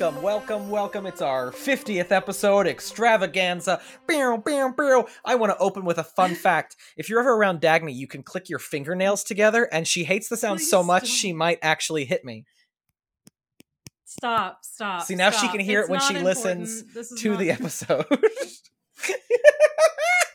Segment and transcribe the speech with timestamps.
[0.00, 1.06] welcome, welcome, welcome.
[1.06, 3.80] It's our 50th episode extravaganza.
[4.08, 5.08] Bow, bow, bow.
[5.24, 6.76] I want to open with a fun fact.
[6.96, 10.36] If you're ever around Dagny, you can click your fingernails together, and she hates the
[10.36, 11.10] sound so much don't.
[11.10, 12.44] she might actually hit me.
[14.04, 15.02] Stop, stop.
[15.04, 16.94] See, now she can hear it when not she listens important.
[16.94, 18.06] This is To not- the episode.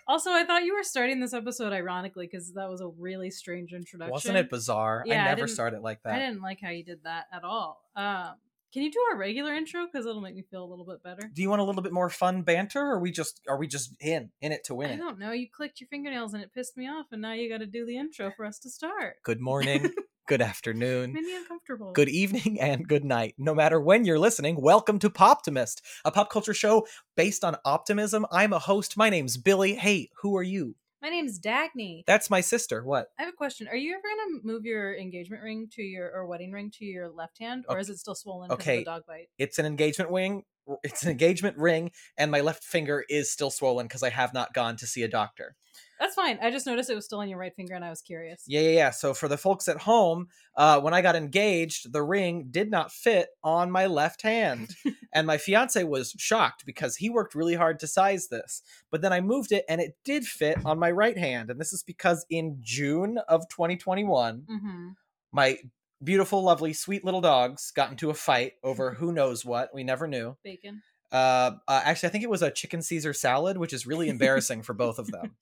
[0.09, 3.73] Also, I thought you were starting this episode ironically because that was a really strange
[3.73, 4.09] introduction.
[4.13, 5.03] Wasn't it bizarre?
[5.05, 6.13] Yeah, I I never didn't- started like that.
[6.13, 7.81] I didn't like how you did that at all.
[7.93, 8.35] Um,
[8.77, 11.31] can you do our regular intro because it'll make me feel a little bit better?
[11.33, 13.65] Do you want a little bit more fun banter, or are we just are we
[13.65, 14.97] just in in it to win I it?
[14.97, 15.31] don't know.
[15.31, 17.87] You clicked your fingernails and it pissed me off, and now you got to do
[17.87, 19.15] the intro for us to start.
[19.23, 19.89] Good morning,
[20.27, 21.91] good Made afternoon, me uncomfortable.
[21.93, 23.33] good evening, and good night.
[23.39, 28.27] No matter when you're listening, welcome to Poptimist, a pop culture show based on optimism.
[28.31, 28.95] I'm a host.
[28.95, 29.73] My name's Billy.
[29.73, 30.75] Hey, who are you?
[31.01, 32.03] My name's Dagny.
[32.07, 32.83] That's my sister.
[32.83, 33.07] What?
[33.19, 33.67] I have a question.
[33.67, 37.09] Are you ever gonna move your engagement ring to your or wedding ring to your
[37.09, 38.77] left hand, or Ok- is it still swollen because okay.
[38.79, 39.29] of the dog bite?
[39.37, 40.43] It's an engagement ring.
[40.83, 44.53] It's an engagement ring, and my left finger is still swollen because I have not
[44.53, 45.55] gone to see a doctor.
[45.99, 46.37] That's fine.
[46.41, 48.43] I just noticed it was still on your right finger, and I was curious.
[48.47, 48.89] Yeah, yeah, yeah.
[48.91, 52.91] So for the folks at home, uh, when I got engaged, the ring did not
[52.91, 54.75] fit on my left hand,
[55.13, 58.61] and my fiance was shocked because he worked really hard to size this.
[58.91, 61.73] But then I moved it, and it did fit on my right hand, and this
[61.73, 64.89] is because in June of 2021, Mm-hmm.
[65.31, 65.57] my
[66.03, 69.73] beautiful, lovely, sweet little dogs got into a fight over who knows what.
[69.73, 70.37] We never knew.
[70.43, 70.83] Bacon.
[71.11, 74.61] Uh, uh, actually, I think it was a chicken Caesar salad, which is really embarrassing
[74.61, 75.35] for both of them.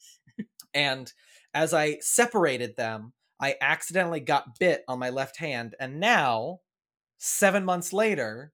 [0.74, 1.12] And
[1.54, 6.60] as I separated them, I accidentally got bit on my left hand, and now,
[7.18, 8.54] seven months later,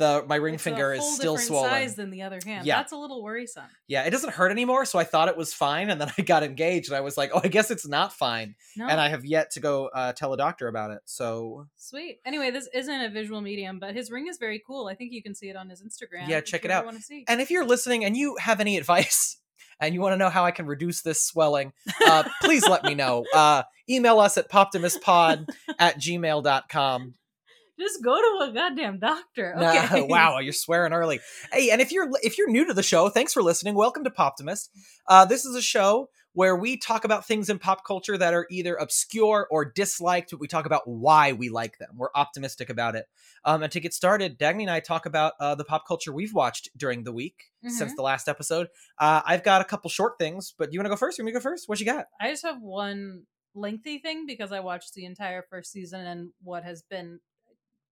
[0.00, 1.70] the my ring It's finger is still swollen.
[1.70, 2.66] size than the other hand.
[2.66, 2.76] Yeah.
[2.76, 3.68] That's a little worrisome.
[3.86, 6.42] Yeah, it doesn't hurt anymore, so I thought it was fine, and then I got
[6.42, 9.24] engaged, and I was like, "Oh, I guess it's not fine," No, and I have
[9.24, 11.00] yet to go uh, tell a doctor about it.
[11.04, 12.18] So sweet.
[12.24, 14.86] Anyway, this isn't a visual medium, but his ring is very cool.
[14.86, 16.28] I think you can see it on his Instagram.
[16.28, 16.92] Yeah, check it out.
[17.28, 19.36] And if you're listening and you have any advice
[19.80, 21.72] and you want to know how I can reduce this swelling,
[22.06, 23.24] uh, please let me know.
[23.34, 25.48] Uh, email us at poptimistpod
[25.78, 27.14] at gmail.com.
[27.78, 29.54] Just go to a goddamn doctor.
[29.56, 30.02] Nah, Okay.
[30.02, 31.18] wow, you're swearing early.
[31.50, 33.74] Hey, and if you're if you're new to the show, thanks for listening.
[33.74, 34.68] Welcome to Poptimist.
[35.08, 38.46] Uh, this is a show where we talk about things in pop culture that are
[38.50, 41.90] either obscure or disliked, but we talk about why we like them.
[41.96, 43.06] We're optimistic about it.
[43.44, 46.32] Um, and to get started, Dagny and I talk about uh, the pop culture we've
[46.34, 47.96] watched during the week since Mhm.
[47.96, 48.68] the last episode.
[48.98, 51.18] Uh, I've got a couple short things, but you want to go first?
[51.18, 51.68] You want me to go first?
[51.68, 52.06] What you got?
[52.20, 56.62] I just have one lengthy thing because I watched the entire first season and what
[56.62, 57.18] has been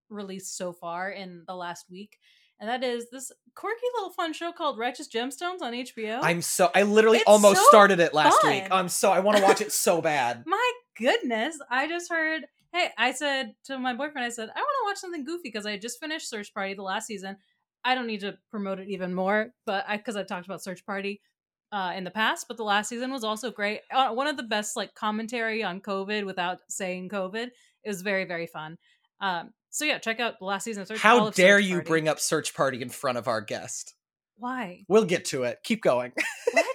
[0.08, 2.18] released so far in the last week.
[2.60, 6.18] And that is this quirky little fun show called Righteous Gemstones on HBO.
[6.22, 8.64] I'm so I literally It's almost so started it last week.
[8.70, 10.42] I'm so I want to watch it so bad.
[10.46, 11.58] My goodness.
[11.70, 14.96] I just heard, hey, I said to my boyfriend, I said, I want to watch
[14.98, 17.36] something goofy because I had just finished Search Party the last season.
[17.84, 20.84] I don't need to promote it even more, but I, because I've talked about Search
[20.84, 21.20] Party
[21.70, 23.80] uh, in the past, but the last season was also great.
[23.92, 27.48] Uh, one of the best, like, commentary on COVID without saying COVID.
[27.84, 28.76] It was very, very fun.
[29.20, 31.74] Um, so yeah, check out the last season of Search How of dare Search you
[31.76, 31.88] Party.
[31.88, 33.94] bring up Search Party in front of our guest?
[34.36, 34.84] Why?
[34.88, 35.60] We'll get to it.
[35.62, 36.12] Keep going.
[36.52, 36.66] What?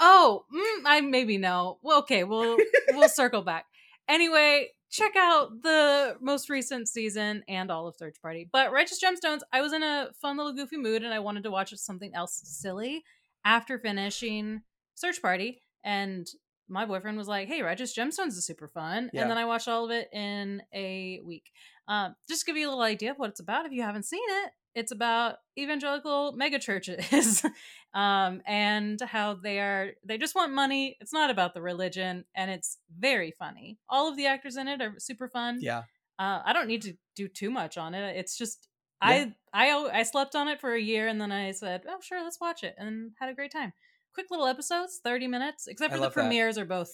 [0.00, 1.78] oh, mm, I maybe know.
[1.82, 2.58] Well, okay, we'll
[2.90, 3.64] we'll circle back.
[4.08, 8.46] Anyway, check out the most recent season and all of Search Party.
[8.52, 11.50] But Righteous Gemstones, I was in a fun little goofy mood and I wanted to
[11.50, 13.04] watch something else silly
[13.42, 14.60] after finishing
[14.94, 15.62] Search Party.
[15.82, 16.28] And
[16.68, 19.22] my boyfriend was like, "Hey, Righteous Gemstones is super fun," Yeah.
[19.22, 21.50] and then I watched all of it in a week.
[21.88, 24.04] Um, just to give you a little idea of what it's about if you haven't
[24.04, 24.52] seen it.
[24.74, 27.44] It's about evangelical megachurches
[27.94, 30.96] um, and how they are they just want money.
[31.00, 33.78] It's not about the religion, and it's very funny.
[33.88, 35.58] All of the actors in it are super fun.
[35.60, 35.84] Yeah.
[36.18, 38.16] Uh, I don't need to do too much on it.
[38.16, 38.68] It's just
[39.02, 39.26] Yeah.
[39.52, 42.22] I I I slept on it for a year, and then I said, "Oh, sure,
[42.22, 43.72] let's watch it," and had a great time.
[44.18, 45.68] Quick little episodes, thirty minutes.
[45.68, 46.20] Except for the love that.
[46.22, 46.90] premieres are both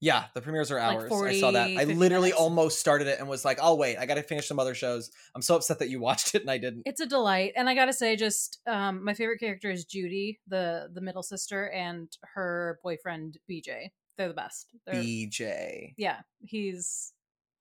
[0.00, 1.12] Yeah, the premieres are Like hours.
[1.12, 1.70] I saw that.
[1.70, 2.40] I literally minutes.
[2.40, 3.96] almost started it and was like, "I'll wait.
[3.96, 6.50] I got to finish some other shows." I'm so upset that you watched it and
[6.50, 6.82] I didn't.
[6.84, 10.88] it's a delight and i gotta say just um my favorite character is judy the
[10.92, 17.12] the middle sister and her boyfriend bj they're the best they're, BJ, yeah he's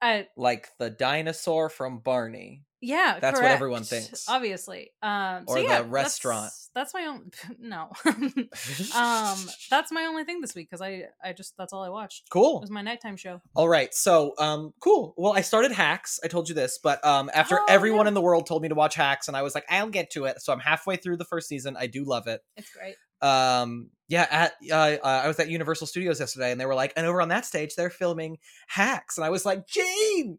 [0.03, 2.63] I like the dinosaur from Barney.
[2.81, 4.25] yeah That's what everyone thinks.
[4.27, 6.51] obviously um so Or the yeah, that's- restaurant.
[6.75, 9.37] that's, my own no um
[9.69, 12.57] that's my only thing this week because i i just that's all i watched Cool.
[12.57, 13.93] it was my nighttime show All right.
[13.93, 15.13] So, um, cool.
[15.17, 16.19] Well, I started Hacks.
[16.23, 18.09] I told you this, but um, after Oh, everyone yeah.
[18.09, 20.25] in the world told me to watch Hacks, and I was like, I'll get to
[20.25, 20.41] it.
[20.41, 21.75] So I'm halfway through the first season.
[21.77, 22.41] I do love it.
[22.57, 26.65] it's great um yeah at uh, uh, i was at universal studios yesterday and they
[26.65, 28.37] were like and over on that stage they're filming
[28.67, 30.37] hacks and i was like jane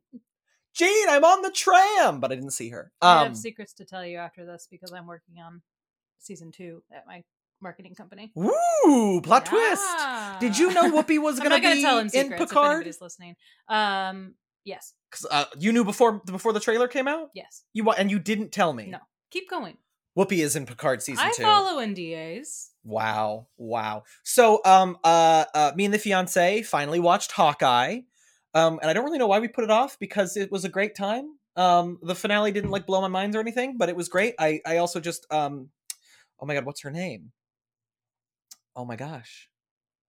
[0.76, 2.90] Jean, I'm on the tram, but I didn't see her.
[3.00, 5.62] I Um, have secrets to tell you after this because I'm working on
[6.18, 7.22] season two at my
[7.62, 8.32] marketing company.
[8.34, 9.84] woo, plot twist.
[10.40, 12.72] Did you know Whoopi was gonna gonna be tell him in if Picard?
[12.72, 13.36] anybody's listening.
[13.68, 14.34] Um,
[14.64, 17.30] yes, 'Cause, uh, you knew before before the trailer came out.
[17.34, 17.62] yes.
[17.72, 18.86] You and you didn't tell me.
[18.86, 18.98] No.
[19.30, 19.78] Keep going.
[20.18, 21.42] Whoopi is in Picard season I two.
[21.44, 22.70] follow NDAs.
[22.84, 24.02] Wow, wow.
[24.24, 28.00] So, um, uh, uh, me and the fiance finally watched Hawkeye,
[28.52, 30.68] um, and I don't really know why we put it off because it was a
[30.68, 31.30] great time.
[31.56, 34.34] Um, the finale didn't like blow my mind or anything, but it was great.
[34.38, 35.70] I, I also just, um,
[36.38, 37.32] oh my god, what's her name?
[38.76, 39.48] Oh my gosh,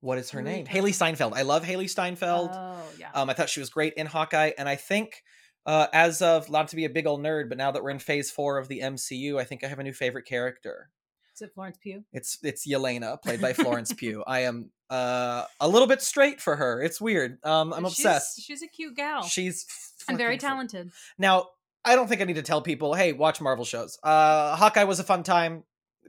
[0.01, 0.65] what is her name?
[0.65, 0.91] Haley?
[0.91, 1.33] Steinfeld.
[1.33, 2.49] I love Hailee Steinfeld.
[2.51, 3.11] Oh yeah.
[3.13, 5.23] Um, I thought she was great in Hawkeye, and I think,
[5.65, 7.99] uh, as of not to be a big old nerd, but now that we're in
[7.99, 10.89] Phase Four of the MCU, I think I have a new favorite character.
[11.35, 12.03] Is it Florence Pugh?
[12.13, 14.23] It's it's Yelena, played by Florence Pugh.
[14.25, 16.81] I am uh a little bit straight for her.
[16.81, 17.37] It's weird.
[17.43, 18.41] Um, I'm She's- obsessed.
[18.41, 19.23] She's a cute gal.
[19.23, 19.65] She's
[20.07, 20.91] and very talented.
[21.17, 21.47] Now,
[21.83, 23.97] I don't think I need to tell people, hey, watch Marvel shows.
[24.03, 25.63] Uh, Hawkeye was a fun time.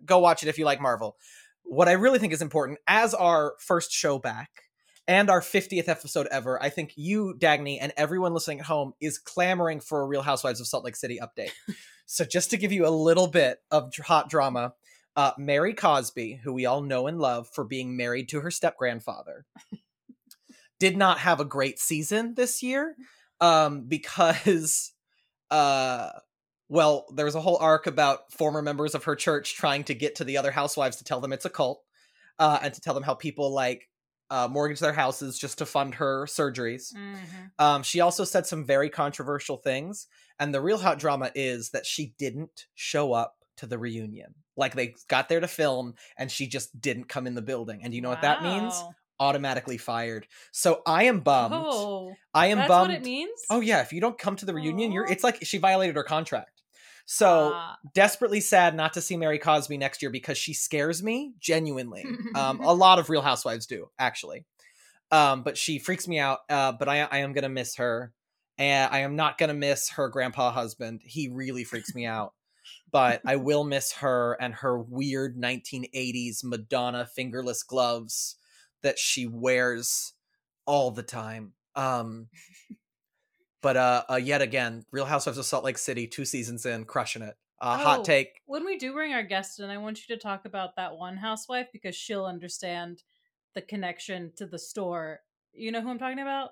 [0.04, 1.16] Go watch it if you like Marvel.
[1.64, 4.48] What I really think is important, as our first show back
[5.08, 9.18] and our 50th episode ever, I think you, Dagny, and everyone listening at home is
[9.18, 11.50] clamoring for a Real Housewives of Salt Lake City update.
[12.06, 14.74] so, just to give you a little bit of hot drama,
[15.16, 18.76] uh, Mary Cosby, who we all know and love for being married to her step
[18.76, 19.46] grandfather,
[20.78, 22.94] did not have a great season this year
[23.40, 24.92] um, because,
[25.50, 26.10] uh,
[26.68, 30.16] well, there was a whole arc about former members of her church trying to get
[30.16, 31.82] to the other housewives to tell them it's a cult
[32.38, 33.88] uh, and to tell them how people like
[34.28, 36.92] uh, mortgage their houses just to fund her surgeries.
[36.94, 37.50] Mhm.
[37.58, 40.08] Um, she also said some very controversial things,
[40.38, 44.34] and the real hot drama is that she didn't show up to the reunion.
[44.56, 47.80] Like they got there to film, and she just didn't come in the building.
[47.82, 48.74] And you know what that means?
[49.18, 50.26] Automatically fired.
[50.52, 51.54] So I am bummed.
[51.56, 52.90] Oh, I am that's bummed.
[52.90, 53.40] what it means.
[53.50, 56.02] Oh yeah, if you don't come to the reunion, you're it's like she violated her
[56.02, 56.62] contract.
[57.08, 57.76] So Ah.
[57.94, 62.04] desperately sad not to see Mary Cosby next year because she scares me genuinely.
[62.34, 64.44] um, a lot of Real Housewives do actually,
[65.10, 66.40] um, but she freaks me out.
[66.50, 68.12] Uh, but I, I am gonna miss her,
[68.58, 71.00] and I am not gonna miss her grandpa husband.
[71.04, 72.34] He really freaks me out.
[72.96, 78.36] But I will miss her and her weird 1980s Madonna fingerless gloves
[78.82, 80.14] that she wears
[80.64, 81.52] all the time.
[81.74, 82.28] Um,
[83.60, 87.20] but uh, uh, yet again, Real Housewives of Salt Lake City, two seasons in, crushing
[87.20, 87.36] it.
[87.60, 87.84] Uh, Oh.
[87.84, 88.40] Hot take.
[88.46, 91.18] when we do bring our guest in, I want you to talk about that one
[91.18, 93.02] housewife because she'll understand
[93.54, 95.20] the connection to the store.
[95.52, 96.50] You know who I'm talking about?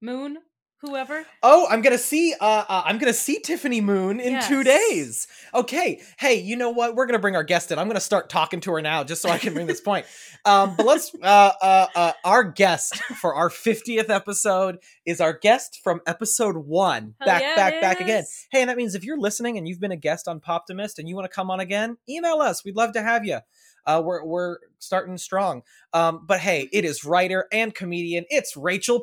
[0.00, 0.38] Moon,
[0.80, 1.26] whoever.
[1.42, 2.34] Oh, I'm gonna see.
[2.40, 5.26] Uh, uh, I'm gonna see Tiffany Moon in two days.
[5.54, 6.00] Okay.
[6.18, 6.94] Hey, you know what?
[6.94, 7.78] We're gonna bring our guest in.
[7.78, 10.06] I'm gonna start talking to her now, just so I can bring this point.
[10.44, 11.12] Um, but let's.
[11.20, 17.14] Uh, uh, uh, our guest for our 50th episode is our guest from episode one.
[17.20, 18.24] Hell back, yeah, back, back again.
[18.50, 21.08] Hey, and that means if you're listening and you've been a guest on Poptimist and
[21.08, 22.64] you want to come on again, email us.
[22.64, 23.40] We'd love to have you.
[23.86, 25.62] Uh, we're we're starting strong.
[25.92, 28.24] Um, but hey, it is writer and comedian.
[28.28, 29.00] It's Rachel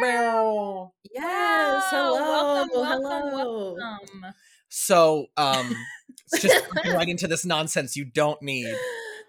[0.00, 0.92] bow.
[1.12, 1.84] Yes.
[1.90, 2.14] Hello.
[2.14, 3.74] welcome, welcome, hello.
[3.74, 4.34] welcome.
[4.68, 5.74] So, um,
[6.32, 8.66] it's just jumping right into this nonsense you don't need.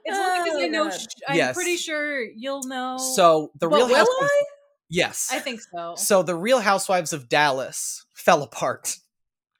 [0.06, 0.84] It's only because Oh, I know.
[0.90, 1.00] God.
[1.00, 1.56] sh- I'm Yes.
[1.56, 2.98] pretty sure you'll know.
[2.98, 4.44] So the But Real will Housewives, I?
[4.90, 5.30] yes.
[5.32, 5.94] I think so.
[5.96, 8.98] so the Real Housewives of Dallas fell apart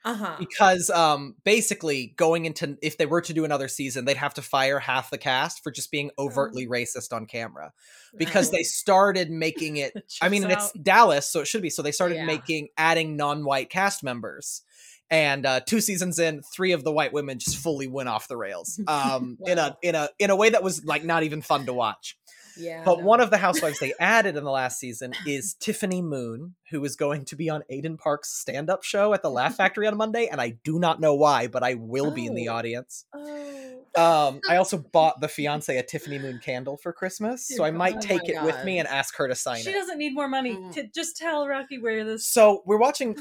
[0.06, 0.36] Uh huh.
[0.40, 4.42] because um basically going into if they were to do another season they'd have to
[4.42, 7.74] fire half the cast for just being overtly racist on camera
[8.16, 10.72] because they started making it I mean and it's.
[10.74, 12.26] Dallas so it should be so they started Yeah.
[12.26, 14.62] making adding non-white cast members
[15.10, 18.38] and uh two seasons in three of the white women just fully went off the
[18.38, 21.66] rails um in a in a in a way that was like not even fun
[21.66, 22.18] to watch
[22.60, 22.84] Yeah.
[22.86, 23.06] but no.
[23.06, 26.96] one of the housewives they added in the last season is Tiffany Moon, who is
[26.96, 30.28] going to be on Aiden Park's stand up show at the Laugh Factory on Monday.
[30.28, 32.54] And I do not know why, but I will be in the Oh.
[32.56, 33.06] audience.
[33.14, 33.54] Oh.
[33.96, 37.48] Um, I also bought the fiance a Tiffany Moon candle for Christmas.
[37.48, 39.70] So I might Oh take my it with me and ask her to sign she
[39.72, 39.74] it.
[39.74, 40.56] doesn't need more money.
[40.56, 40.72] Mm.
[40.74, 42.28] To just tell Rocky where this.
[42.28, 43.16] So we're watching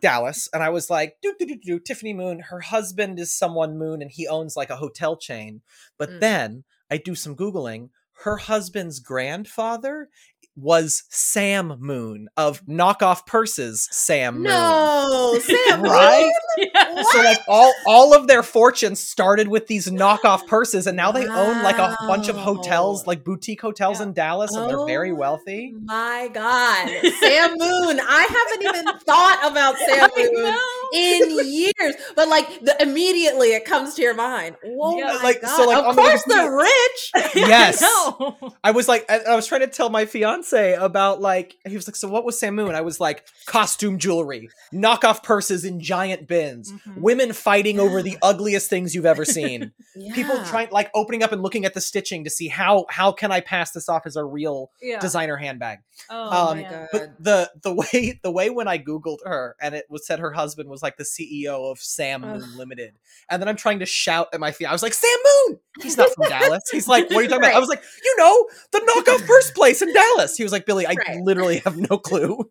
[0.00, 2.40] Dallas, and I was like, do, do, do, do, Tiffany Moon.
[2.40, 5.60] Her husband is someone Moon, and he owns like a hotel chain.
[5.98, 6.20] But Mm.
[6.20, 7.90] then I do some Googling.
[8.22, 10.08] Her husband's grandfather
[10.54, 13.88] was Sam Moon of knockoff purses.
[13.90, 14.44] Sam Moon.
[14.44, 15.82] No, Sam.
[15.82, 16.30] Right?
[16.58, 17.02] Yeah.
[17.02, 21.26] So like all all of their fortunes started with these knockoff purses, and now they
[21.26, 24.06] own like a bunch of hotels, like boutique hotels Yeah.
[24.06, 25.74] in Dallas, and they're very Oh wealthy.
[25.84, 26.88] My God,
[27.20, 28.00] Sam Moon.
[28.00, 33.64] I haven't even thought about Sam I Moon in years, but like the, immediately it
[33.64, 34.56] comes to your mind.
[34.62, 35.56] Whoa, Yeah, like, God.
[35.56, 37.34] so, like, of course the, they're rich.
[37.34, 37.80] Yes.
[37.80, 38.36] No.
[38.62, 41.88] I was like, I, I was trying to tell my fiance about like, he was
[41.88, 42.74] like, so what was Sam Moon?
[42.74, 46.98] I was like, costume jewelry, knockoff purses in giant bins, Mhm.
[46.98, 49.72] women fighting over the ugliest things you've ever seen.
[50.14, 53.30] People trying like opening up and looking at the stitching to see how how can
[53.32, 54.98] I pass this off as a real Yeah.
[54.98, 55.78] designer handbag.
[56.10, 56.88] Oh, um, my God.
[56.92, 60.32] But the the way the way when I googled her and it was said her
[60.32, 62.94] husband was like the CEO of Sam Moon Limited,
[63.30, 64.66] and then I'm trying to shout at my feet.
[64.66, 65.10] I was like, Sam
[65.48, 65.60] Moon.
[65.82, 66.62] He's not from Dallas.
[66.70, 67.54] He's like, what are you talking about?
[67.54, 70.36] I was like, you know, the knockoff first place in Dallas.
[70.36, 71.20] He was like, Billy, I Right.
[71.22, 72.50] literally have no clue.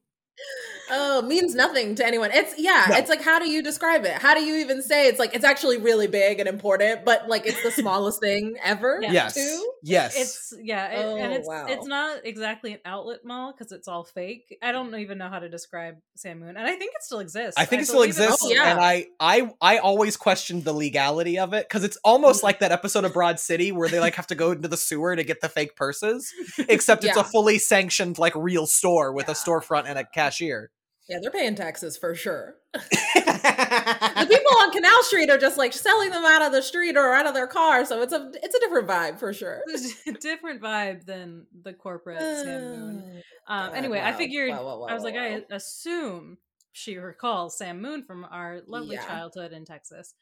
[0.94, 2.32] Oh, means nothing to anyone.
[2.34, 2.98] It's yeah, No.
[2.98, 4.14] it's like how do you describe it?
[4.14, 7.46] How do you even say it's like it's actually really big and important, but like
[7.48, 9.00] it's the smallest thing ever?
[9.02, 9.12] Yeah.
[9.14, 9.72] Yes, Too?
[9.84, 10.16] yes.
[10.18, 11.66] It's yeah, it, oh, and Oh, it's wow.
[11.68, 14.58] it's not exactly an outlet mall because it's all fake.
[14.62, 17.58] I don't even know how to describe Sam Moon, and I think it still exists.
[17.58, 18.72] I think it still believe exists, Oh, yeah.
[18.72, 22.44] and I, I, I always questioned the legality of it because it's almost mm.
[22.44, 25.16] like that episode of Broad City where they like have to go into the sewer
[25.16, 26.32] to get the fake purses,
[26.70, 27.22] except it's Yeah.
[27.22, 30.70] a fully sanctioned like real store with a storefront and a cashier.
[31.12, 32.56] Yeah, they're paying taxes for sure.
[32.74, 37.14] The people on Canal Street are just like selling them out of the street or
[37.14, 39.62] out of their car, so it's a it's a different vibe for sure.
[39.68, 43.04] There's a different vibe than the corporate Sam Moon.
[43.50, 46.38] Oh, Um, God, anyway, I figured Wow, wow, wow, I was like, wow, I assume
[46.72, 49.06] she recalls Sam Moon from our lovely Yeah.
[49.06, 50.14] childhood in Texas.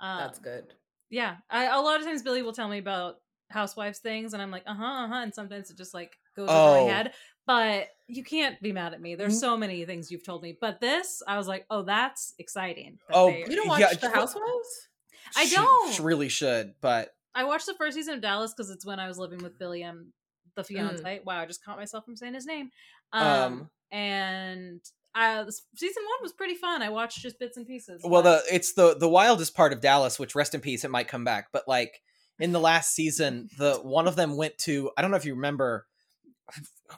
[0.00, 0.72] Um, That's good.
[1.10, 3.16] yeah, I, a lot of times Billy will tell me about
[3.50, 6.48] housewives things, and I'm like, uh huh, uh huh, and sometimes it just like goes
[6.48, 6.86] over Oh.
[6.86, 7.12] my head.
[7.48, 9.14] But you can't be mad at me.
[9.14, 9.40] There's Mm.
[9.40, 12.98] so many things you've told me, but this, I was like, oh, that's exciting.
[13.08, 14.88] that Oh, they- You don't watch Yeah, The Housewives?
[15.34, 15.94] I She- don't.
[15.94, 19.08] She really should, but I watched the first season of Dallas because it's when I
[19.08, 20.12] was living with Billy M,
[20.56, 20.66] the Mm.
[20.66, 21.20] fiance.
[21.24, 22.70] Wow, I just caught myself from saying his name.
[23.14, 24.80] Um, Um, and
[25.14, 26.82] uh, this- season one was pretty fun.
[26.82, 28.02] I watched just bits and pieces.
[28.04, 30.90] well, but- the it's the the wildest part of Dallas, which rest in peace, it
[30.90, 32.02] might come back, but like
[32.38, 35.34] in the last season, the one of them went to I don't know if you
[35.34, 35.86] remember.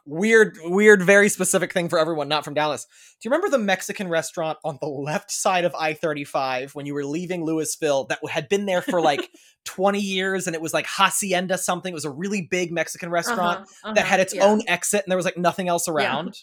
[0.07, 2.85] Weird, weird, very specific thing for everyone not from Dallas.
[2.85, 6.95] Do you remember the Mexican restaurant on the left side of I 35 when you
[6.95, 9.29] were leaving Lewisville that had been there for like
[9.65, 11.93] 20 years and it was like Hacienda something?
[11.93, 14.45] It was a really big Mexican restaurant Uh-huh, that uh-huh, had its yeah.
[14.45, 16.39] own exit and there was like nothing else around.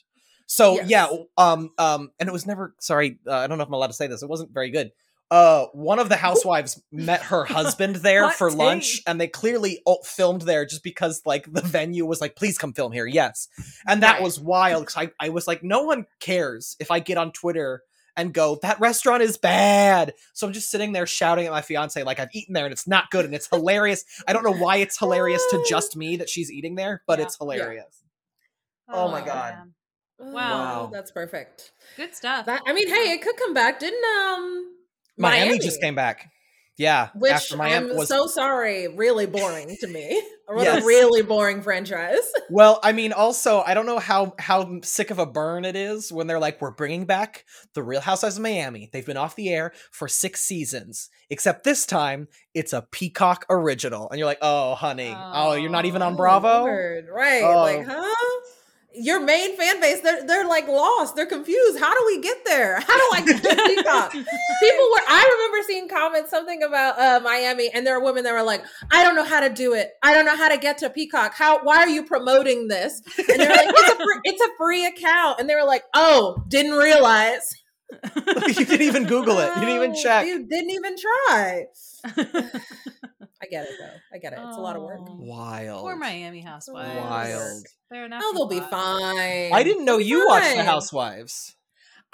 [0.46, 0.90] So Yes.
[0.90, 2.74] yeah, um, um, and it was never.
[2.80, 4.24] Sorry, uh, I don't know if I'm allowed to say this.
[4.24, 4.92] It wasn't very good.
[5.30, 9.82] Uh, one of the housewives met her husband there Hot for lunch, and they clearly
[9.86, 13.50] o- filmed there just because like the venue was like, "Please come film here." Yes,
[13.86, 14.24] and that Right.
[14.24, 17.82] was wild because I I was like, no one cares if I get on Twitter
[18.16, 20.14] and go that restaurant is bad.
[20.34, 22.88] So I'm just sitting there shouting at my fiance like I've eaten there and it's
[22.88, 24.06] not good and it's hilarious.
[24.28, 27.26] I don't know why it's hilarious to just me that she's eating there, but Yeah.
[27.26, 28.02] it's hilarious.
[28.90, 29.54] Oh my God.
[29.56, 29.74] man.
[30.20, 30.90] Oh, Wow.
[30.92, 31.74] that's perfect.
[31.98, 32.46] good stuff.
[32.48, 33.80] That I mean, hey, it could come back.
[33.80, 34.74] Didn't um
[35.18, 36.32] Miami, just came back.
[36.78, 40.22] Yeah, Which after Miami I'm was so sorry, really boring to me.
[40.50, 40.82] What Yes.
[40.82, 42.22] a really boring franchise.
[42.50, 42.80] well.
[42.82, 46.26] I mean, also, I don't know how how sick of a burn it is when
[46.28, 47.44] they're like, "We're bringing back
[47.74, 51.86] the Real Housewives of Miami." They've been off the air for six seasons, except this
[51.86, 56.14] time it's a Peacock original, and you're like, "Oh, honey, oh, you're not even on
[56.14, 57.44] Oh, Bravo." Lord, Right.
[57.44, 57.58] Oh.
[57.64, 58.40] Like, huh?
[59.00, 61.16] Your main fan base, they're they're like lost.
[61.16, 61.80] They're confused.
[61.80, 62.80] How do we get there?
[62.88, 64.12] How do I get to Peacock?
[64.12, 68.34] People were I remember seeing comments something about uh Miami, and there were women that
[68.34, 69.92] were like, I don't know how to do it.
[70.04, 71.34] I don't know how to get to Peacock.
[71.34, 73.02] How why are you promoting this?
[73.18, 75.40] And they're like, it's a free, it's a free account.
[75.40, 77.54] And they were like, Oh, didn't realize.
[78.16, 79.48] you didn't even Google it.
[79.56, 80.26] You didn't even check.
[80.26, 81.66] You didn't even try.
[83.42, 83.94] I get it though.
[84.16, 84.40] I get it.
[84.44, 85.02] It's a lot of work.
[85.08, 85.82] Wild.
[85.82, 86.98] Poor Miami housewives.
[86.98, 87.66] Wild.
[87.92, 88.22] They're enough.
[88.26, 89.54] Oh, they'll be fine.
[89.54, 91.56] I didn't know you watched The Housewives.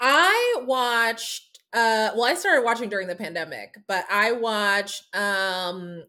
[0.00, 6.04] I watched uh well I started watching during the pandemic, but I watched um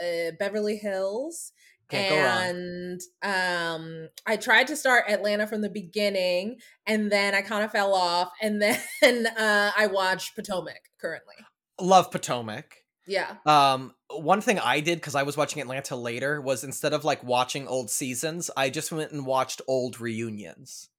[0.00, 1.52] uh, Beverly Hills
[1.90, 2.42] Can't go wrong.
[2.42, 7.72] and um I tried to start Atlanta from the beginning and then I kind of
[7.72, 8.62] fell off and
[9.02, 11.34] then uh I watched Potomac currently.
[11.80, 12.76] Love Potomac.
[13.10, 13.38] Yeah.
[13.46, 17.22] Um, one thing I did because I was watching Atlanta later was instead of like
[17.24, 20.90] watching old seasons, I just went and watched old reunions,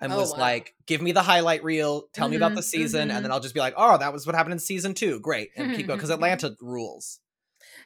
[0.00, 0.38] and Oh, was wow.
[0.38, 3.16] like, "Give me the highlight reel, tell me about Mhm, the season, mhm.
[3.16, 5.50] and then I'll just be like, oh, that was what happened in season two, great,
[5.56, 7.20] and keep going because Atlanta rules."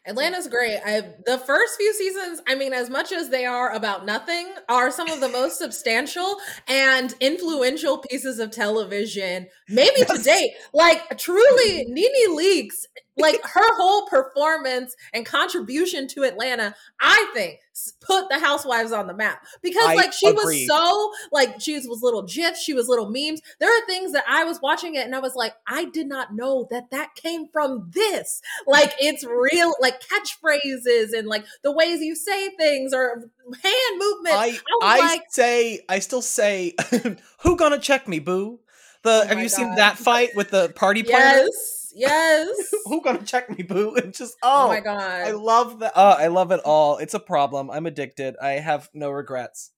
[0.06, 0.80] Atlanta's great.
[0.84, 4.90] I the first few seasons, I mean, as much as they are about nothing, are
[4.90, 10.52] some of the most substantial and influential pieces of television, maybe to date.
[10.72, 11.94] Like truly, mm-hmm.
[11.94, 17.58] Nene Leakes, like her whole performance and contribution to Atlanta, I think
[18.00, 19.44] put the housewives on the map.
[19.62, 20.66] Because I like she agree.
[20.66, 23.40] was so like she was, little gifs she was little memes.
[23.60, 26.34] There are things that i was watching it and i was like i did not
[26.34, 28.42] know that that came from this.
[28.66, 33.30] Like it's real like catchphrases and like the ways you say things or
[33.62, 36.74] hand movement I was I like- say I still say
[37.40, 38.60] who gonna check me, boo?
[39.02, 42.48] The Oh have you seen that fight with the party yes yes
[42.86, 43.94] who gonna check me, boo?
[43.96, 45.92] It's just oh, oh, my god, I love that.
[45.94, 46.98] Oh, I love it all.
[46.98, 47.70] It's a problem.
[47.70, 48.36] I'm addicted.
[48.40, 49.70] I have no regrets.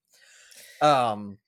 [0.80, 1.38] Um,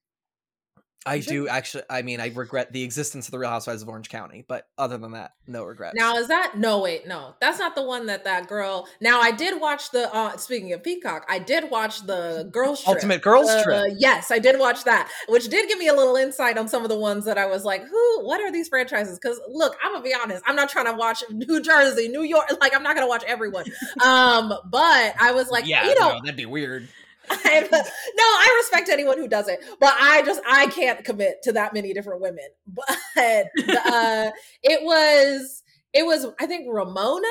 [1.06, 1.84] I do actually.
[1.88, 4.98] I mean, I regret the existence of the Real Housewives of Orange County, but other
[4.98, 5.94] than that, no regrets.
[5.96, 9.30] now is that no wait no that's not the one that that girl now i
[9.30, 12.96] did watch the uh speaking of peacock i did watch the girls trip.
[12.96, 13.94] Ultimate Girls Uh, Trip.
[13.98, 16.88] Yes, I did watch that, which did give me a little insight on some of
[16.88, 18.24] the ones that I was like, "Who?
[18.26, 21.22] What are these franchises?" Because look, I'm gonna be honest, I'm not trying to watch
[21.30, 22.46] New Jersey, New York.
[22.60, 23.64] Like, I'm not gonna watch everyone.
[24.02, 26.88] Um, but I was like, yeah, you know, no, that'd be weird.
[27.30, 27.78] I, no,
[28.24, 31.92] I respect anyone who does it, but I just I can't commit to that many
[31.92, 32.44] different women.
[33.16, 33.48] But
[33.86, 34.30] uh,
[34.62, 37.26] it was it was I think Ramona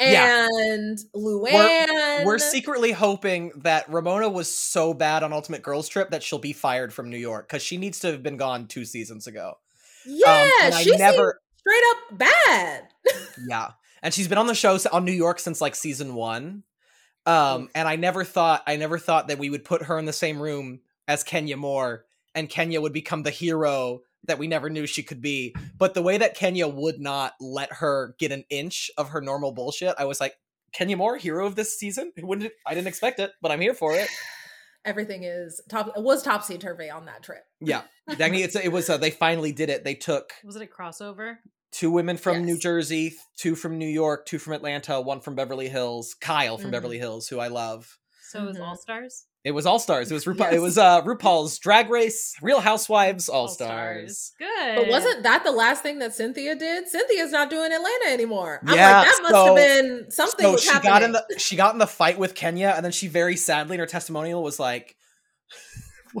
[0.00, 0.46] Yeah.
[0.50, 2.24] and Luann.
[2.24, 6.52] We're secretly hoping that Ramona was so bad on Ultimate Girls Trip that she'll be
[6.52, 9.54] fired from New York because she needs to have been gone two seasons ago.
[10.04, 12.88] yeah, um, and she never, straight up bad.
[13.48, 13.68] yeah,
[14.02, 16.64] and she's been on the show on New York since like season one.
[17.26, 20.12] Um, and I never thought, I never thought that we would put her in the
[20.12, 24.86] same room as Kenya Moore, and Kenya would become the hero that we never knew
[24.86, 25.54] she could be.
[25.78, 29.52] But the way that Kenya would not let her get an inch of her normal
[29.52, 30.34] bullshit, I was like,
[30.72, 32.12] Kenya Moore, hero of this season?
[32.18, 34.08] Wouldn't it, I didn't expect it, but I'm here for it.
[34.84, 35.92] Everything is top.
[35.96, 37.44] It was topsy turvy on that trip.
[37.60, 39.84] Yeah, Dagny, it's it was uh, they finally did it.
[39.84, 41.36] They took Was it a crossover?
[41.72, 45.68] Two women from New Jersey, two from New York, two from Atlanta, one from Beverly
[45.68, 46.72] Hills, Kyle from Mhm.
[46.72, 47.98] Beverly Hills, who I love.
[48.30, 48.66] So it was Mhm.
[48.66, 49.24] All Stars.
[49.44, 50.08] It was All Stars.
[50.10, 50.52] It was RuPaul.
[50.52, 54.32] It was uh, RuPaul's Drag Race, Real Housewives, All Stars.
[54.38, 54.76] Good.
[54.76, 56.88] But wasn't that the last thing that Cynthia did?
[56.88, 58.60] Cynthia's not doing Atlanta anymore.
[58.64, 60.92] I'm Yeah, like, that must so- have been something So was she happening.
[60.92, 63.74] got in the she got in the fight with Kenya, and then she very sadly
[63.74, 64.94] in her testimonial was like,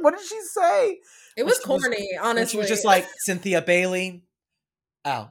[0.00, 0.98] "What did she say?"
[1.36, 2.52] it was she was- corny, honestly.
[2.52, 4.22] she was just like Cynthia Bailey
[5.04, 5.30] out.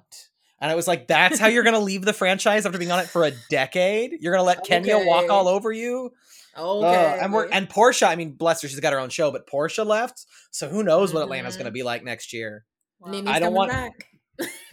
[0.61, 3.07] And I was like, that's how you're gonna leave the franchise after being on it
[3.07, 4.17] for a decade?
[4.21, 6.11] You're gonna let Kenya walk all over you?
[6.57, 6.87] okay.
[7.15, 9.47] Ugh, and we're and Portia, I mean, bless her, she's got her own show, but
[9.47, 10.25] Portia left.
[10.51, 11.59] So who knows what Atlanta's Mhm.
[11.59, 12.65] gonna be like next year?
[12.99, 13.11] Wow.
[13.11, 14.05] Nene's I don't want- back.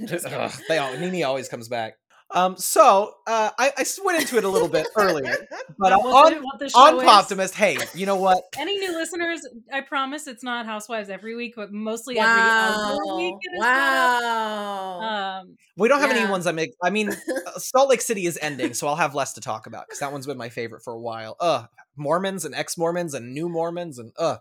[0.04, 0.26] Just.
[0.26, 1.94] Ugh, they all Nene always comes back.
[2.32, 5.34] Um, so uh, I, I went into it a little bit earlier,
[5.78, 7.02] but That on, wasn't what the on is.
[7.02, 8.44] Poptimist, hey, you know what?
[8.58, 9.40] Any new listeners?
[9.72, 12.22] I promise it's not Housewives every week, but mostly wow.
[12.22, 13.34] every other week.
[13.40, 14.20] it is that.
[14.22, 15.40] Wow.
[15.40, 16.72] Um, We don't have any ones that make.
[16.82, 17.10] I mean,
[17.46, 20.12] uh, Salt Lake City is ending, so I'll have less to talk about because that
[20.12, 21.36] one's been my favorite for a while.
[21.40, 24.40] Ugh, Mormons and ex Mormons and new Mormons and ugh.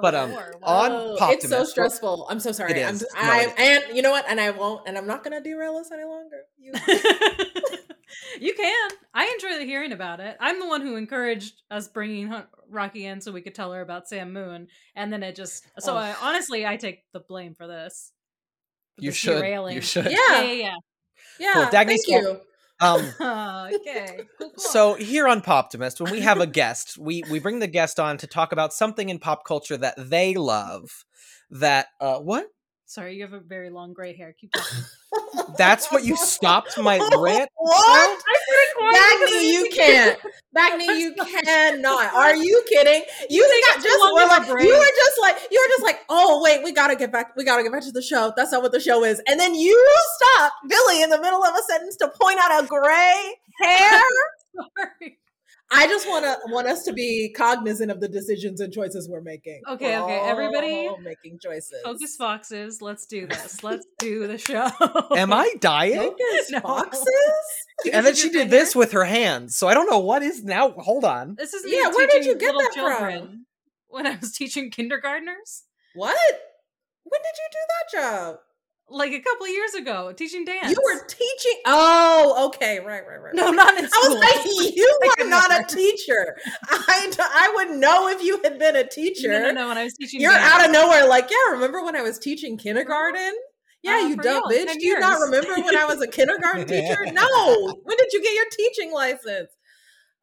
[0.00, 2.26] But, um, lore, on Oh, it's so what- stressful.
[2.30, 2.72] I'm so sorry.
[2.72, 2.96] It I'm.
[2.98, 4.24] No, I, and you know what?
[4.28, 4.86] And I won't.
[4.86, 6.42] And I'm not going to derail us any longer.
[6.56, 6.72] You,
[8.40, 8.90] you can.
[9.14, 10.36] I enjoy the hearing about it.
[10.40, 12.32] I'm the one who encouraged us bringing
[12.70, 15.66] Rocky in so we could tell her about Sam Moon, and then it just.
[15.80, 15.96] So Oh.
[15.96, 18.12] I, honestly, I take the blame for this.
[18.96, 19.38] For You this should.
[19.38, 19.74] derailing.
[19.76, 20.04] You should.
[20.06, 20.74] yeah, Yeah, yeah, yeah.
[21.40, 21.52] yeah.
[21.54, 21.62] Cool.
[21.64, 22.40] Dagny Thank Swamp- you.
[22.80, 24.20] Um, okay.
[24.38, 24.52] Cool, cool.
[24.56, 28.16] so here on Poptimist, when we have a guest, we we bring the guest on
[28.18, 31.04] to talk about something in pop culture that they love.
[31.50, 32.46] That uh, what?
[32.88, 34.34] Sorry, you have a very long gray hair.
[34.40, 35.54] Keep talking.
[35.58, 37.50] That's what you stopped my rant.
[37.54, 38.22] What?
[38.78, 40.18] quiet because you can't.
[40.56, 42.14] Dagny, you cannot.
[42.14, 43.02] Are you kidding?
[43.28, 46.64] You got just were like you were just like you were just like, oh wait,
[46.64, 47.36] we gotta get back.
[47.36, 48.32] We gotta get back to the show.
[48.34, 49.20] That's not what the show is.
[49.28, 52.66] And then you stopped Billy in the middle of a sentence to point out a
[52.66, 54.02] gray hair.
[54.54, 55.18] Sorry.
[55.70, 59.20] I just want to want us to be cognizant of the decisions and choices we're
[59.20, 59.60] making.
[59.68, 61.74] Okay, We're okay, everybody- making choices.
[61.84, 62.80] Focus foxes.
[62.80, 63.62] Let's do this.
[63.62, 64.68] Let's do the show.
[65.16, 65.96] Am I dying?
[65.96, 66.60] Focus No.
[66.60, 67.04] foxes.
[67.92, 69.54] And then she did this with her hands.
[69.56, 70.70] So I don't know what is now.
[70.70, 71.36] Hold on.
[71.38, 73.46] This is Yeah, where did you get that from?
[73.86, 75.62] when I was teaching kindergartners,
[75.94, 76.16] What?
[77.04, 78.36] When did you do that job?
[78.90, 80.70] Like a couple years ago, teaching dance.
[80.70, 81.60] You were teaching.
[81.66, 83.34] Oh, okay, right, right, right.
[83.34, 84.04] no, not in school.
[84.04, 84.18] I was
[84.66, 86.36] like, you were not a teacher.
[86.68, 89.28] I, I would know if you had been a teacher.
[89.28, 89.68] no, no, no.
[89.68, 90.52] When I was teaching, You're dance.
[90.52, 93.34] out of nowhere, like, yeah, remember when I was teaching kindergarten?
[93.82, 94.72] Yeah, Uh, you dumb real, bitch.
[94.74, 97.06] Do you not remember when I was a kindergarten teacher?
[97.12, 97.74] No.
[97.84, 99.50] When did you get your teaching license?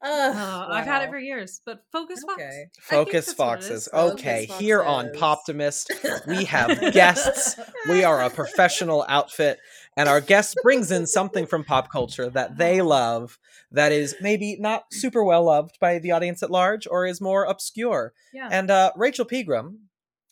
[0.03, 2.34] Ugh, Uh, I've had it for years, but Focus Fox.
[2.41, 2.65] Okay.
[2.79, 3.89] Focus that's what it Foxes.
[3.93, 5.55] Okay, Focus here on Foxes.
[5.55, 7.60] Poptimist, we have guests.
[7.89, 9.60] We are a professional outfit,
[9.97, 13.39] and our guest brings in something from pop culture that they love
[13.71, 17.45] that is maybe not super well loved by the audience at large or is more
[17.45, 18.13] obscure.
[18.34, 18.47] Yeah.
[18.51, 19.79] And uh, Rachel Pegram,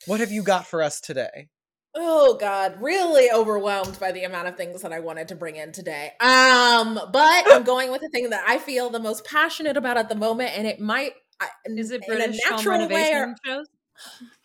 [0.05, 1.49] what have you got for us today?
[1.95, 5.71] Oh God, really overwhelmed by the amount of things that I wanted to bring in
[5.71, 6.11] today.
[6.19, 10.09] Um, but I'm going with the thing that I feel the most passionate about at
[10.09, 13.67] the moment, and it might I- Is it in a natural way or- shows?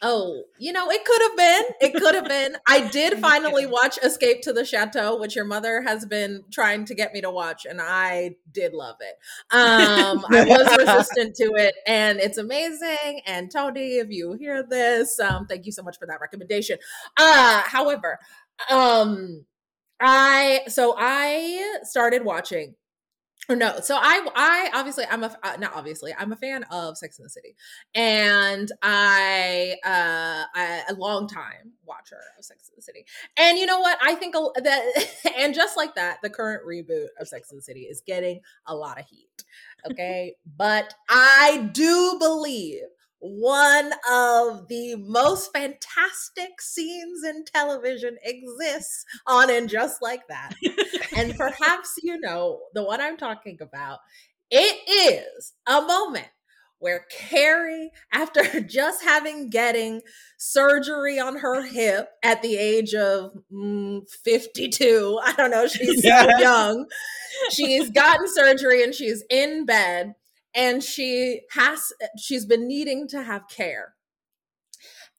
[0.00, 1.64] Oh, you know, it could have been.
[1.80, 2.56] It could have been.
[2.68, 6.94] I did finally watch Escape to the Chateau, which your mother has been trying to
[6.94, 9.16] get me to watch, and I did love it.
[9.50, 13.22] Um, I was resistant to it, and it's amazing.
[13.26, 16.78] And Tony, if you hear this, um, thank you so much for that recommendation.
[17.16, 18.18] Uh, however,
[18.70, 19.44] um,
[20.00, 22.74] I so I started watching
[23.56, 27.18] no so i i obviously i'm a uh, not obviously i'm a fan of sex
[27.18, 27.56] and the city.
[27.94, 33.06] And i uh I, a long time watcher of sex and the city.
[33.38, 33.98] And you know what?
[34.02, 35.06] I think a- that
[35.38, 38.74] and just like that the current reboot of sex and the city is getting a
[38.74, 39.44] lot of heat
[39.90, 40.34] okay?
[40.56, 42.82] But i do believe
[43.20, 50.54] one of the most fantastic scenes in television exists on and just like that
[51.16, 53.98] and perhaps you know the one I'm talking about.
[54.50, 56.28] It is a moment
[56.78, 60.00] where Carrie, after just having getting
[60.38, 66.38] surgery on her hip at the age of mm, 52, I don't know, she's so
[66.38, 66.86] young.
[67.50, 70.14] She's gotten surgery and she's in bed
[70.54, 73.94] and she has she's been needing to have care.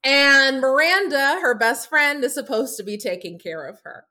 [0.03, 4.05] And Miranda, her best friend, is supposed to be taking care of her.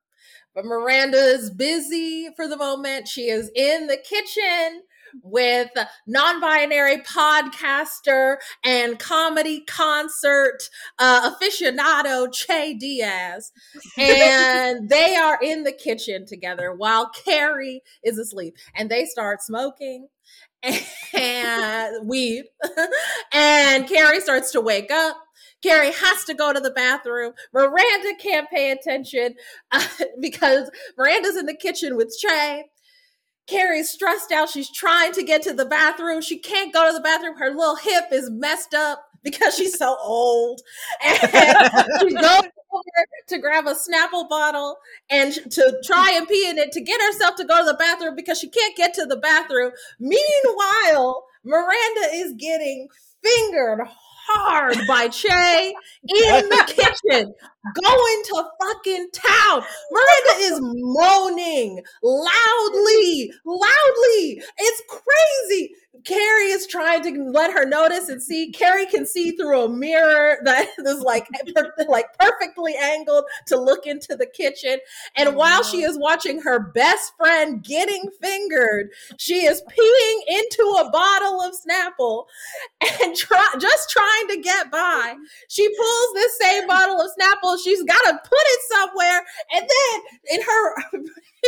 [0.54, 3.08] But Miranda is busy for the moment.
[3.08, 4.82] She is in the kitchen
[5.22, 5.70] with
[6.06, 13.52] non binary podcaster and comedy concert uh, aficionado Che Diaz.
[13.96, 18.56] And they are in the kitchen together while Carrie is asleep.
[18.74, 20.08] And they start smoking
[21.14, 22.44] and weed.
[23.32, 25.16] and Carrie starts to wake up.
[25.62, 27.32] Carrie has to go to the bathroom.
[27.52, 29.34] Miranda can't pay attention
[29.72, 29.86] uh,
[30.20, 32.64] because Miranda's in the kitchen with Che.
[33.48, 34.50] Carrie's stressed out.
[34.50, 36.20] She's trying to get to the bathroom.
[36.20, 37.38] She can't go to the bathroom.
[37.38, 40.60] Her little hip is messed up because she's so old.
[41.04, 41.18] And
[42.00, 44.76] she goes over to grab a Snapple bottle
[45.10, 48.14] and to try and pee in it to get herself to go to the bathroom
[48.14, 49.72] because she can't get to the bathroom.
[49.98, 52.88] Meanwhile, Miranda is getting
[53.22, 53.86] fingered
[54.28, 57.34] hard by Che in the kitchen,
[57.74, 59.62] going to fucking town.
[59.90, 64.42] Miranda is moaning loudly, loudly.
[64.58, 65.74] It's crazy.
[66.04, 68.52] Carrie is trying to let her notice and see.
[68.52, 73.86] Carrie can see through a mirror that is like per- like perfectly angled to look
[73.86, 74.78] into the kitchen.
[75.16, 80.90] And while she is watching her best friend getting fingered, she is peeing into a
[80.90, 82.26] bottle of Snapple
[83.02, 85.14] and try, just trying to get by.
[85.48, 87.57] She pulls this same bottle of Snapple.
[87.58, 89.22] She's got to put it somewhere,
[89.54, 90.74] and then in her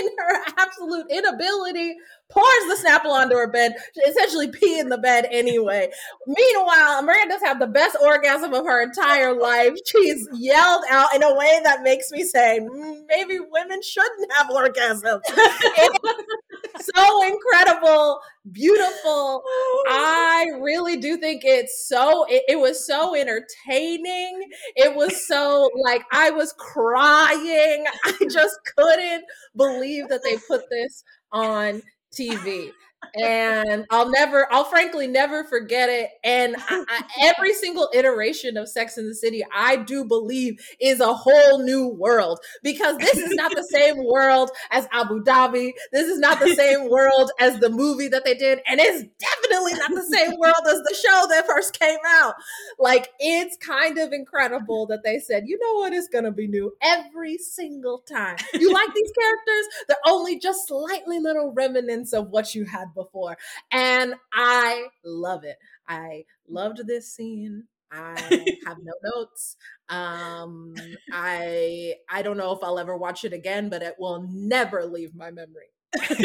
[0.01, 1.95] in her absolute inability,
[2.31, 3.75] pours the Snapple onto her bed.
[4.07, 5.91] Essentially pee in the bed anyway.
[6.27, 9.73] Meanwhile, Miranda's had the best orgasm of her entire life.
[9.87, 14.49] She's yelled out in a way that makes me say, "Mm, maybe women shouldn't have
[14.49, 15.21] orgasms.
[16.95, 18.21] So incredible,
[18.53, 19.43] beautiful.
[19.89, 24.49] I really do think it's so it, it was so entertaining.
[24.77, 27.85] It was so like I was crying.
[28.05, 29.25] I just couldn't
[29.57, 31.03] believe that they put this
[31.33, 31.83] on
[32.19, 32.71] TV.
[33.15, 36.11] And I'll never, I'll frankly never forget it.
[36.23, 41.01] And I, I, every single iteration of Sex and the City, I do believe is
[41.01, 45.73] a whole new world because this is not the same world as Abu Dhabi.
[45.93, 48.61] This is not the same world as the movie that they did.
[48.67, 52.35] And it's definitely not the same world as the show that first came out.
[52.79, 56.47] Like, it's kind of incredible that they said, you know what, it's going to be
[56.47, 58.37] new every single time.
[58.55, 59.67] You like these characters?
[59.89, 63.37] They're only just slightly little remnants of what you had before.
[63.73, 65.57] And I love it.
[65.89, 67.65] I loved this scene.
[67.93, 68.21] I
[68.67, 69.57] have no notes.
[69.89, 70.75] Um,
[71.13, 75.15] I I don't know if I'll ever watch it again, but it will never leave
[75.15, 75.71] my memory.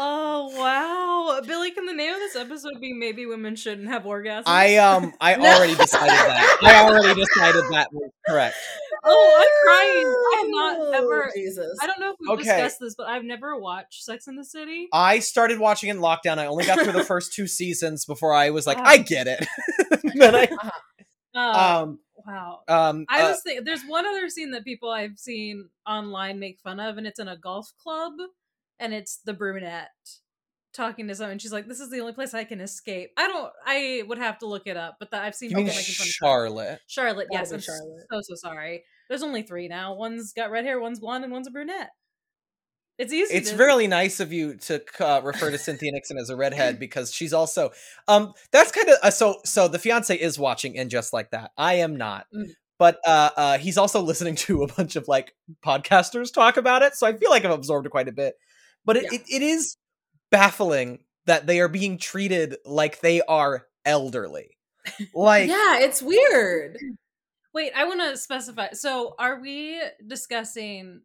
[0.00, 1.72] Oh wow, Billy!
[1.72, 4.44] Can the name of this episode be "Maybe Women Shouldn't Have Orgasms"?
[4.46, 6.58] I um I already decided that.
[6.62, 8.54] I already decided that was correct.
[9.04, 10.06] Oh, I'm crying.
[10.06, 11.32] I have not Oh, ever.
[11.34, 11.78] Jesus.
[11.80, 12.42] I don't know if we've Okay.
[12.42, 14.88] discussed this, but I've never watched Sex and the City.
[14.92, 16.38] I started watching in lockdown.
[16.38, 18.84] I only got through the first two seasons before I was like, Ah.
[18.86, 19.46] I get it.
[20.14, 20.48] then I,
[21.34, 22.60] Uh, um, wow.
[22.68, 26.58] um, I uh, was thinking, there's one other scene that people I've seen online make
[26.60, 28.14] fun of, and it's in a golf club,
[28.80, 29.90] and it's the brunette
[30.72, 31.38] talking to someone.
[31.38, 33.50] She's like, "This is the only place I can escape." I don't.
[33.66, 36.06] I would have to look it up, but the, I've seen you mean people fun
[36.06, 36.80] Charlotte?
[36.86, 37.28] Charlotte.
[37.30, 38.06] Yes, I'm Charlotte.
[38.10, 38.84] so so sorry.
[39.08, 39.94] There's only three now.
[39.94, 41.90] One's got red hair, one's blonde, and one's a brunette.
[42.98, 43.32] It's easy.
[43.32, 46.78] It's to, really nice of you to uh, refer to Cynthia Nixon as a redhead
[46.80, 47.70] because she's also
[48.08, 51.52] um that's kind of uh, so so the fiance is watching and just like that.
[51.56, 52.26] I am not.
[52.34, 52.50] Mm.
[52.78, 55.32] But uh, uh he's also listening to a bunch of like
[55.64, 58.34] podcasters talk about it, so I feel like I've absorbed it quite a bit.
[58.84, 59.18] But it, Yeah.
[59.18, 59.76] it, it is
[60.30, 64.56] baffling that they are being treated like they are elderly.
[65.14, 66.78] Like yeah, it's weird.
[67.54, 68.72] Wait, I want to specify.
[68.72, 71.02] So, are we discussing?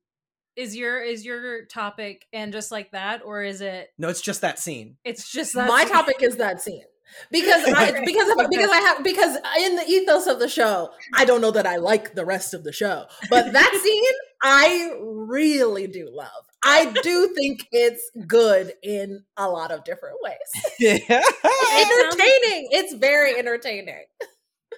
[0.55, 3.89] Is your is your topic and just like that, or is it?
[3.97, 4.97] no, it's just that scene.
[5.03, 5.93] It's just that My scene?
[5.93, 6.83] topic is that scene.
[7.31, 11.25] Because I, because of, because I have because in the ethos of the show, I
[11.25, 14.03] don't know that I like the rest of the show, but that scene
[14.41, 16.29] I really do love.
[16.65, 20.37] I do think it's good in a lot of different ways.
[20.79, 20.97] Yeah.
[20.99, 22.69] It sounds- entertaining.
[22.71, 24.05] It's very entertaining.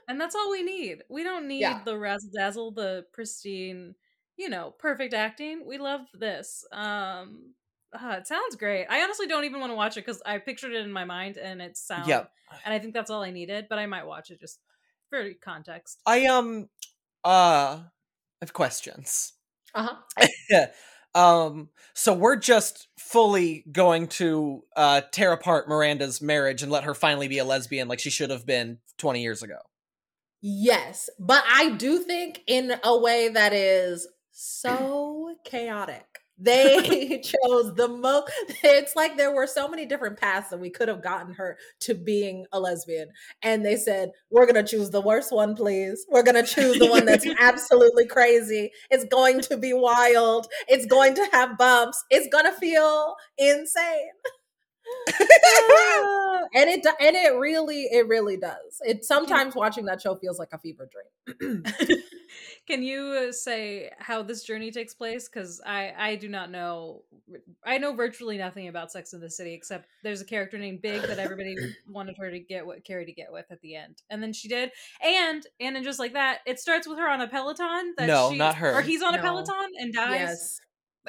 [0.07, 1.03] and that's all we need.
[1.09, 1.81] We don't need Yeah.
[1.85, 3.95] the razzle dazzle, the pristine,
[4.37, 5.65] you know, perfect acting.
[5.65, 6.65] We love this.
[6.71, 7.53] Um,
[7.93, 8.85] uh, it sounds great.
[8.89, 11.37] I honestly don't even want to watch it because I pictured it in my mind
[11.37, 12.07] and it sounds.
[12.07, 12.29] Yep.
[12.65, 14.59] And I think that's all I needed, but I might watch it just
[15.09, 16.01] for context.
[16.05, 16.67] I um
[17.23, 17.83] uh I
[18.41, 19.33] have questions.
[19.73, 19.95] Uh-huh.
[21.15, 26.93] Um so we're just fully going to uh tear apart Miranda's marriage and let her
[26.93, 29.57] finally be a lesbian like she should have been 20 years ago.
[30.41, 36.19] Yes, but I do think in a way that is so chaotic.
[36.37, 38.31] They chose the most.
[38.63, 41.93] It's like there were so many different paths that we could have gotten her to
[41.93, 43.09] being a lesbian.
[43.41, 46.05] And they said, We're going to choose the worst one, please.
[46.09, 48.71] We're going to choose the one that's absolutely crazy.
[48.89, 50.47] It's going to be wild.
[50.67, 52.03] It's going to have bumps.
[52.09, 54.09] It's going to feel insane.
[56.55, 58.79] And it and it really it really does.
[58.79, 61.63] It sometimes watching that show feels like a fever dream.
[62.67, 65.27] Can you say how this journey takes place?
[65.27, 67.03] Because I I do not know.
[67.65, 71.01] I know virtually nothing about Sex and the City except there's a character named Big
[71.01, 71.55] that everybody
[71.89, 74.47] wanted her to get what Carrie to get with at the end, and then she
[74.47, 74.71] did.
[75.03, 77.95] And and just like that, it starts with her on a Peloton.
[77.97, 78.75] That No, she, not her.
[78.75, 80.59] Or he's on a Peloton and dies, yes.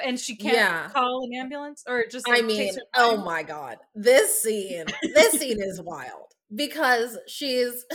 [0.03, 0.89] And she can't Yeah.
[0.89, 2.25] call an ambulance or just.
[2.29, 3.77] I mean, oh my god.
[3.95, 7.85] This scene, this scene is wild because she's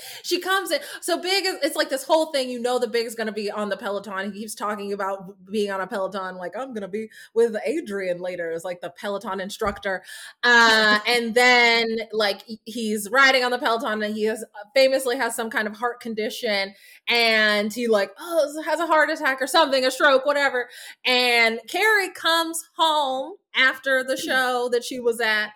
[0.22, 0.80] she comes in.
[1.00, 3.32] So big is it's like this whole thing you know the big is going to
[3.32, 4.32] be on the peloton.
[4.32, 8.18] He keeps talking about being on a peloton like i'm going to be with adrian
[8.18, 10.02] later is like the peloton instructor.
[10.42, 15.50] Uh and then like he's riding on the peloton and he has famously has some
[15.50, 16.74] kind of heart condition
[17.08, 20.68] and he like oh has a heart attack or something a stroke whatever.
[21.04, 25.50] And carrie comes home after the show that she was at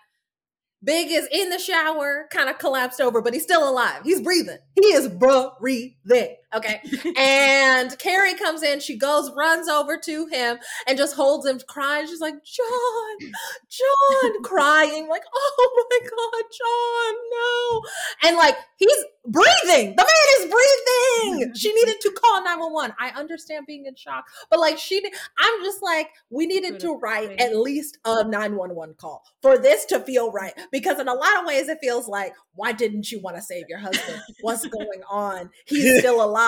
[0.83, 4.01] Big is in the shower, kind of collapsed over, but he's still alive.
[4.03, 4.57] He's breathing.
[4.79, 6.35] He is breathing.
[6.53, 6.81] Okay.
[7.17, 8.79] and Carrie comes in.
[8.79, 12.07] She goes, runs over to him and just holds him, crying.
[12.07, 13.31] She's like, John,
[13.69, 18.29] John, crying, like, oh my God, John, no.
[18.29, 19.95] And like, he's breathing.
[19.95, 21.53] The man is breathing.
[21.55, 22.95] she needed to call 911.
[22.99, 25.01] I understand being in shock, but like, she,
[25.39, 29.99] I'm just like, we needed to write at least a 911 call for this to
[30.01, 30.53] feel right.
[30.71, 33.65] Because in a lot of ways, it feels like, why didn't you want to save
[33.69, 34.21] your husband?
[34.41, 35.49] What's going on?
[35.65, 36.40] He's still alive.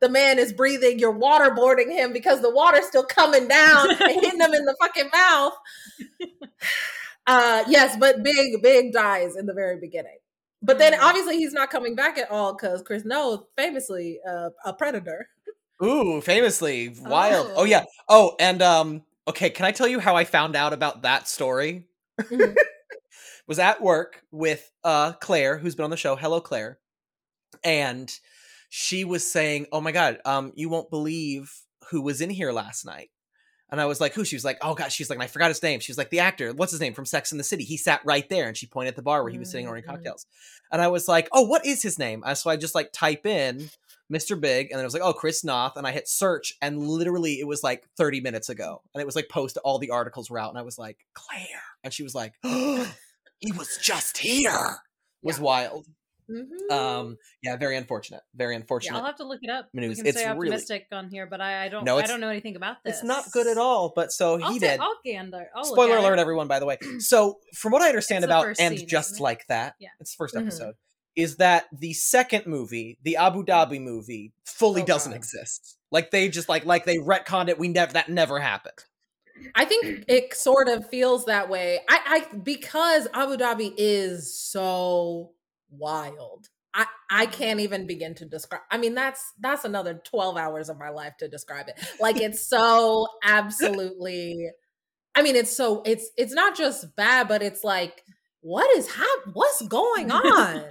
[0.00, 0.98] The man is breathing.
[0.98, 5.10] You're waterboarding him because the water's still coming down and hitting him in the fucking
[5.12, 5.52] mouth.
[7.26, 10.16] Uh, yes, but Big, Big dies in the very beginning.
[10.62, 11.02] But then Mm.
[11.02, 15.28] obviously he's not coming back at all because Chris Noth famously uh, a predator.
[15.82, 17.46] Ooh, famously wild.
[17.50, 17.54] Oh.
[17.58, 17.64] Oh.
[17.64, 17.84] yeah.
[18.08, 21.86] Oh, and um okay, can I tell you how I found out about that story?
[22.20, 22.54] Mhm.
[23.46, 26.14] was at work with uh Claire, who's been on the show.
[26.16, 26.78] Hello Claire.
[27.64, 28.12] And
[28.70, 31.52] she was saying, "Oh my god, um you won't believe
[31.90, 33.10] who was in here last night."
[33.72, 35.48] And I was like, "Who?" She was like, "Oh god, she's like, and I forgot
[35.48, 37.64] his name." She was like, "The actor, what's his name from Sex and the City?
[37.64, 39.84] He sat right there." And she pointed at the bar where he was sitting ordering
[39.84, 39.88] Mhm.
[39.88, 40.26] cocktails.
[40.72, 43.70] And I was like, "Oh, what is his name?" So I just like type in
[44.12, 44.40] Mr.
[44.40, 47.38] Big, and then it was like, "Oh, Chris Noth," and I hit search, and literally
[47.38, 50.38] it was like 30 minutes ago, and it was like post all the articles were
[50.40, 52.92] out, and I was like, "Claire," and she was like, "Oh,
[53.38, 54.78] he was just here."
[55.22, 55.44] Was Yeah.
[55.44, 55.86] wild.
[56.30, 56.70] Mhm.
[56.72, 58.22] Um, yeah, very unfortunate.
[58.34, 58.96] Very unfortunate.
[58.96, 59.68] I'll have to look it up.
[59.72, 59.88] News.
[59.90, 61.84] We can It's stay really- optimistic on here, but I, I don't.
[61.84, 62.96] No, I don't know anything about this.
[62.98, 63.92] It's not good at all.
[63.94, 64.60] But so he I'll did.
[64.60, 65.48] Say, I'll gander.
[65.54, 66.20] I'll Spoiler at alert, it.
[66.20, 66.46] everyone.
[66.48, 69.46] By the way, so from what I understand It's about and scene, just isn't like
[69.48, 69.88] that, Yeah.
[69.98, 70.42] it's the 1st Mhm.
[70.42, 70.74] episode.
[71.16, 75.16] Is that the second movie, the Abu Dhabi movie, fully Oh, doesn't God.
[75.16, 75.76] exist?
[75.90, 77.58] Like they just like like they retconned it.
[77.58, 78.78] We never that never happened.
[79.54, 81.80] I think it sort of feels that way.
[81.88, 85.32] I, I because Abu Dhabi is so
[85.70, 86.48] wild.
[86.72, 88.62] I, I can't even begin to describe.
[88.70, 91.74] I mean, that's that's another 12 hours of my life to describe it.
[91.98, 94.50] Like it's so absolutely
[95.14, 98.04] I mean, it's so it's it's not just bad, but it's like,
[98.40, 100.70] what is hap- what's going on?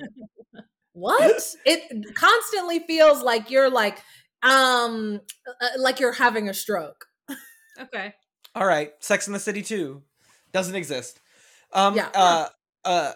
[0.93, 1.55] what?
[1.65, 3.99] It constantly feels like you're like
[4.41, 5.19] um
[5.61, 7.05] uh, like you're having a stroke.
[7.79, 8.13] Okay.
[8.55, 10.03] All right, Sex and the City two
[10.51, 11.19] doesn't exist.
[11.73, 12.09] Um, Yeah.
[12.13, 12.47] Uh.
[12.85, 13.13] Uh.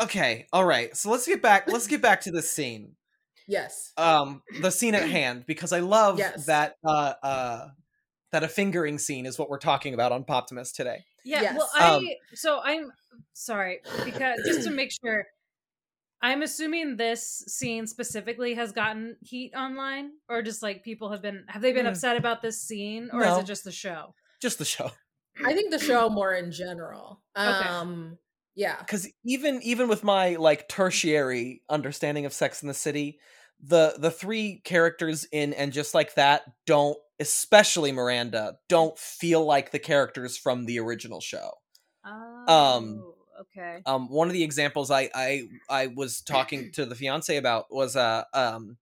[0.00, 0.46] Okay.
[0.52, 0.96] All right.
[0.96, 1.66] So let's get back.
[1.70, 2.96] Let's get back to this scene.
[3.48, 3.92] Yes.
[3.96, 6.46] Um, the scene at hand because I love Yes.
[6.46, 6.76] that.
[6.84, 7.14] Uh.
[7.22, 7.68] Uh.
[8.32, 11.04] That a fingering scene is what we're talking about on Poptimus today.
[11.22, 11.42] Yeah.
[11.42, 11.56] Yes.
[11.58, 12.90] Well, I Um, so I'm
[13.34, 15.26] sorry because just to make sure,
[16.22, 21.44] I'm assuming this scene specifically has gotten heat online, or just like people have been
[21.48, 21.90] have they been Mm.
[21.90, 24.14] upset about this scene, or is it just the show?
[24.40, 24.90] Just the show.
[25.44, 27.20] I think the show more in general.
[27.36, 27.46] Okay.
[27.68, 28.16] Um
[28.54, 28.76] yeah.
[28.78, 33.18] because even even with my like tertiary understanding of sex and the city
[33.64, 39.70] the the three characters in and just like that don't especially miranda don't feel like
[39.70, 41.50] the characters from the original show
[42.04, 43.82] Oh, okay.
[43.86, 47.94] um one of the examples i i i was talking to the fiance about was
[47.94, 48.76] uh um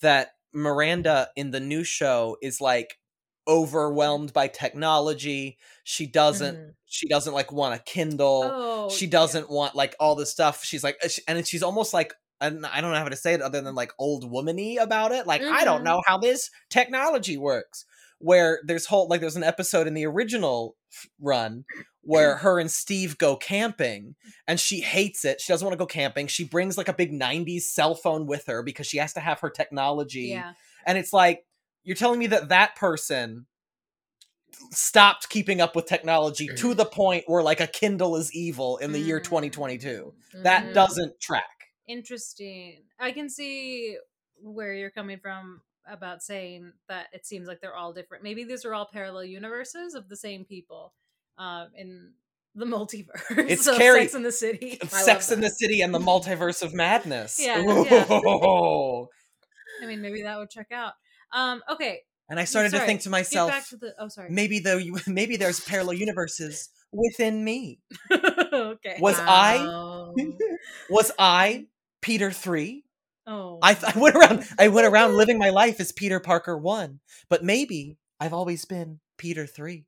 [0.00, 2.98] that miranda in the new show is like
[3.46, 6.74] overwhelmed by technology she doesn't Mhm.
[6.86, 10.64] she doesn't like want a kindle Oh, she doesn't want like all this stuff.
[10.64, 13.42] She's like, uh, and she's almost like, and I don't know how to say it
[13.42, 15.26] other than like old womany about it.
[15.26, 15.84] Like, I don't Mhm.
[15.84, 17.84] know how this technology works.
[18.18, 20.76] Where there's whole like there's an episode in the original
[21.20, 21.64] run
[22.02, 24.14] where her and Steve go camping
[24.46, 25.40] and she hates it.
[25.40, 26.28] She doesn't want to go camping.
[26.28, 29.40] She brings like a big 90s cell phone with her because she has to have
[29.40, 30.28] her technology.
[30.28, 30.52] Yeah.
[30.86, 31.44] And it's like,
[31.84, 33.46] you're telling me that that person
[34.70, 38.92] stopped keeping up with technology to the point where like a Kindle is evil in
[38.92, 39.24] the year Mm.
[39.24, 40.14] 2022.
[40.42, 40.74] That Mhm.
[40.74, 41.70] doesn't track.
[41.86, 42.84] Interesting.
[42.98, 43.98] I can see
[44.40, 48.24] where you're coming from about saying that it seems like they're all different.
[48.24, 50.94] Maybe these are all parallel universes of the same people
[51.36, 52.12] um, in
[52.54, 53.10] the multiverse.
[53.50, 54.02] It's of Carrie.
[54.02, 54.78] Sex and the City.
[54.88, 57.38] Sex and the City and the Multiverse of Madness.
[57.42, 58.04] Yeah, yeah.
[59.82, 60.92] I mean, maybe that would check out.
[61.34, 62.00] Um, okay.
[62.30, 63.94] And I started to think to Get back myself, to the.
[63.98, 64.30] Oh, sorry.
[64.30, 67.80] maybe though maybe there's parallel universes within me.
[68.10, 68.96] okay.
[69.00, 69.58] Was I
[70.90, 71.66] was I
[72.00, 72.82] Peter 3?
[73.26, 76.56] Oh, I, th- I went around I went around living my life as Peter Parker
[76.56, 79.84] 1, but maybe I've always been Peter 3.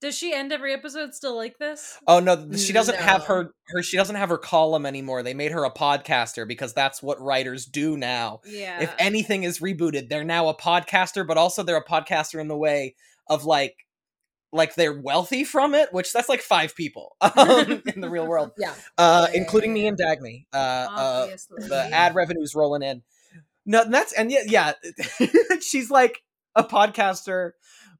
[0.00, 1.98] Does she end every episode still like this?
[2.06, 5.22] Oh no, she doesn't have her her she doesn't have her column anymore.
[5.22, 8.40] They made her a podcaster because that's what writers do now.
[8.46, 8.80] Yeah.
[8.80, 12.56] If anything is rebooted, they're now a podcaster, but also they're a podcaster in the
[12.56, 12.94] way
[13.28, 13.74] of like
[14.52, 18.52] like they're wealthy from it, which that's like five people um, in the real world,
[18.58, 18.74] Yeah.
[18.96, 20.46] uh, Yeah, including me and Dagny.
[20.54, 20.88] Uh, uh,
[21.24, 21.68] Obviously.
[21.68, 23.02] the ad revenue's rolling in.
[23.66, 24.72] No, that's and yeah, yeah.
[25.60, 26.22] she's like
[26.54, 27.50] a podcaster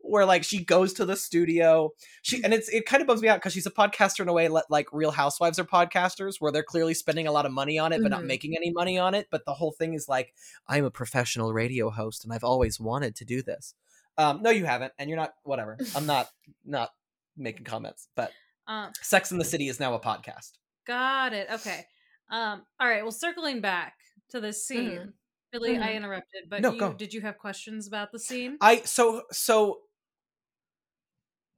[0.00, 1.92] where like she goes to the studio.
[2.22, 4.32] She and it's it kind of bums me out because she's a podcaster in a
[4.32, 7.92] way like Real Housewives are podcasters, where they're clearly spending a lot of money on
[7.92, 8.26] it but not Mhm.
[8.26, 9.28] making any money on it.
[9.30, 10.32] But the whole thing is like,
[10.68, 13.74] I'm a professional radio host and I've always wanted to do this.
[14.16, 15.34] Um, no, you haven't, and you're not.
[15.44, 15.76] Whatever.
[15.94, 16.28] I'm not
[16.64, 16.90] not
[17.36, 18.32] making comments, but
[18.66, 20.52] Um, Sex and the City is now a podcast.
[20.86, 21.48] got it.
[21.50, 21.86] Okay.
[22.30, 23.02] Um, all right.
[23.02, 23.94] Well, circling back
[24.30, 24.90] to this scene.
[24.98, 25.12] Mhm.
[25.52, 28.58] Billy, I interrupted, but No, you, did you have questions about the scene?
[28.60, 29.80] I so so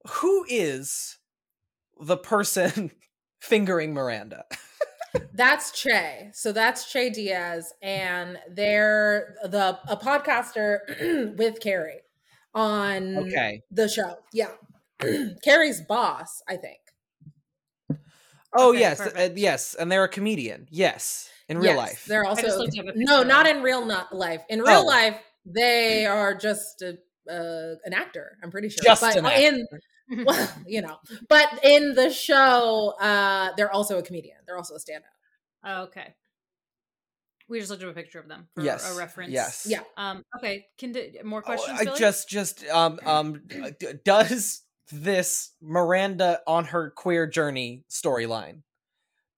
[0.08, 1.18] who is
[2.00, 2.90] the person
[3.40, 4.44] fingering Miranda?
[5.32, 6.30] That's Che.
[6.34, 12.00] So that's Che Diaz, and they're the a podcaster with Carrie
[12.54, 13.62] on Okay.
[13.70, 14.16] the show.
[14.32, 14.52] Yeah,
[15.44, 16.80] Carrie's boss, I think.
[18.52, 20.66] Oh Okay, yes, uh, yes, and they're a comedian.
[20.70, 22.06] Yes, in real Yes, life.
[22.06, 24.42] They're also looked up a no, not in real not life.
[24.48, 24.86] In real Oh.
[24.86, 26.98] life, they are just a,
[27.30, 28.38] uh, an actor.
[28.42, 28.84] I'm pretty sure.
[28.84, 29.80] Just but an in well,
[30.66, 30.96] you know,
[31.29, 34.37] but in the show, uh, they're also a comedian.
[34.46, 35.11] They're also a stand-up.
[35.64, 36.14] Oh, okay.
[37.49, 39.32] We just looked up a picture of them for yes, a reference.
[39.32, 39.66] Yes.
[39.68, 39.82] Yeah.
[39.97, 40.24] Um.
[40.37, 40.66] Okay.
[40.78, 41.80] Can d- more Oh, questions?
[41.80, 41.99] I Billy?
[41.99, 44.62] just just um um d- d- does
[44.93, 48.62] this Miranda on her queer journey storyline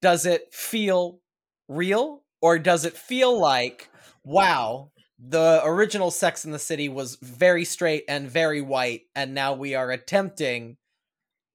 [0.02, 1.20] does it feel
[1.68, 3.88] real or does it feel like
[4.24, 4.90] wow
[5.24, 9.74] the original sex and the city was very straight and very white and now we
[9.74, 10.76] are attempting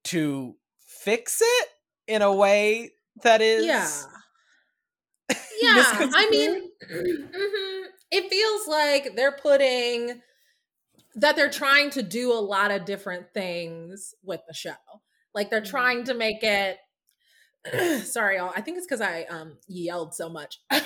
[0.04, 1.68] to fix it
[2.06, 2.90] in a way
[3.22, 3.90] that is yeah
[5.60, 7.82] yeah i mean mm-hmm.
[8.10, 10.22] it feels like they're putting
[11.14, 14.72] that they're trying to do a lot of different things with the show
[15.34, 15.70] like they're mm-hmm.
[15.70, 16.78] trying to make it
[18.04, 20.80] sorry y'all i think it's because i um yelled so much uh,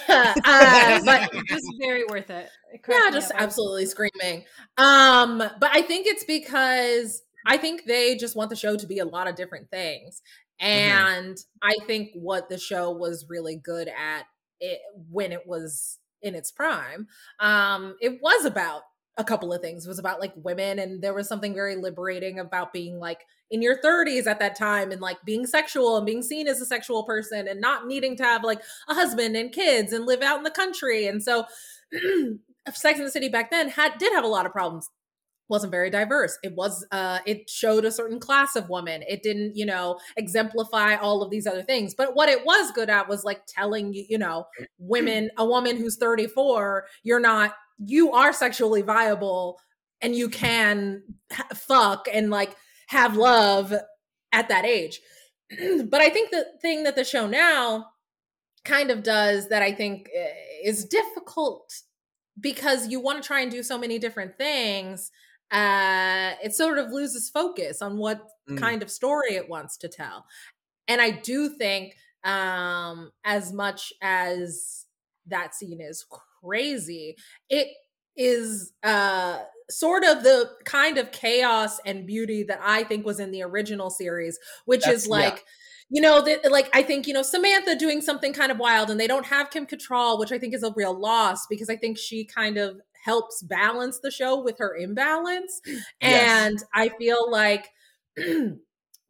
[1.05, 4.45] but it's very worth it, it yeah just absolutely screaming
[4.79, 8.99] um but i think it's because i think they just want the show to be
[8.99, 10.23] a lot of different things
[10.61, 10.71] mm-hmm.
[10.71, 11.69] and mm-hmm.
[11.69, 14.25] i think what the show was really good at
[14.61, 14.81] it
[15.11, 17.07] when it was in its prime
[17.41, 18.83] um it was about
[19.19, 19.85] a couple of things.
[19.85, 23.21] It was about like women, and there was something very liberating about being like
[23.53, 26.67] in your 30s at that time and like being sexual and being seen as a
[26.67, 30.39] sexual person and not needing to have like a husband and kids and live out
[30.39, 31.07] in the country.
[31.07, 31.45] And so
[32.73, 34.89] Sex and the City back then had did have a lot of problems.
[35.51, 36.39] Wasn't very diverse.
[36.43, 39.03] It was uh it showed a certain class of woman.
[39.07, 41.95] It didn't you know exemplify all of these other things.
[41.95, 44.47] But what it was good at was like telling you you know
[44.79, 49.59] women a woman who's 34 you're not you are sexually viable
[50.01, 51.03] and you can
[51.55, 52.57] fuck and like
[52.93, 53.75] have love
[54.33, 55.01] at that age.
[55.51, 57.87] but I think the thing that the show now
[58.65, 60.29] kind of does that I think eh,
[60.65, 61.73] is difficult
[62.41, 65.11] because you want to try and do so many different things
[65.51, 68.57] uh it sort of loses focus on what mm.
[68.57, 70.25] kind of story it wants to tell
[70.89, 74.87] and i do think um as much as
[75.27, 76.05] that scene is
[76.43, 77.17] crazy.
[77.49, 77.69] It
[78.17, 79.39] is uh
[79.71, 83.91] sort of the kind of chaos and beauty that I think was in the original
[83.91, 85.43] series, which That's, is like yeah.
[85.95, 88.99] You know, that like I think, you know, Samantha doing something kind of wild and
[88.99, 91.99] they don't have Kim Cattrall, which I think is a real loss because I think
[91.99, 95.61] she kind of helps balance the show with her imbalance.
[95.67, 95.83] Yes.
[96.01, 97.69] And I feel like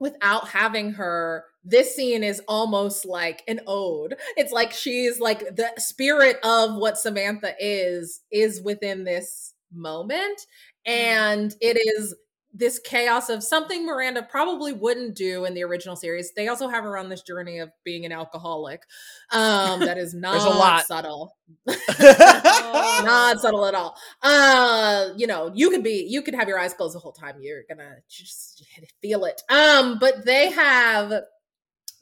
[0.00, 4.16] without having her, this scene is almost like an ode.
[4.36, 10.38] It's like she's like the spirit of what Samantha is is within this moment
[10.86, 10.92] mm-hmm.
[10.92, 12.14] and it is
[12.54, 16.32] this chaos of something Miranda probably wouldn't do in the original series.
[16.34, 18.82] They also have her on this journey of being an alcoholic.
[19.30, 20.84] Um, that is not a lot.
[20.84, 21.34] subtle.
[21.66, 23.96] not subtle at all.
[24.20, 27.36] Uh, you know, you could be you could have your eyes closed the whole time.
[27.40, 28.66] You're gonna just
[29.00, 29.40] feel it.
[29.48, 31.22] Um, but they have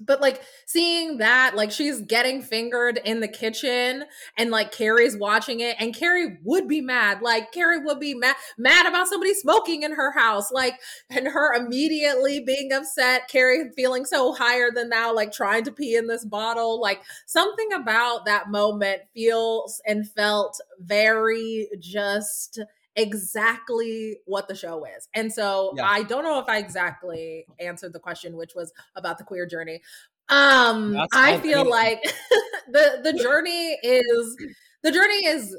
[0.00, 4.04] but like seeing that like she's getting fingered in the kitchen
[4.36, 8.34] and like carrie's watching it and carrie would be mad like carrie would be mad
[8.56, 10.80] mad about somebody smoking in her house like
[11.10, 15.94] and her immediately being upset carrie feeling so higher than thou like trying to pee
[15.94, 22.58] in this bottle like something about that moment feels and felt very just
[22.96, 25.08] exactly what the show is.
[25.14, 25.86] And so yeah.
[25.86, 29.80] I don't know if I exactly answered the question, which was about the queer journey.
[30.28, 32.02] Um, That's I feel like
[32.68, 34.36] the the journey is
[34.82, 35.56] the journey is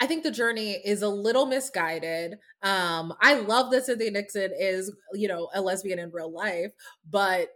[0.00, 2.38] I think the journey is a little misguided.
[2.62, 6.72] Um, I love that Cynthia Nixon is, you know, a lesbian in real life,
[7.08, 7.48] but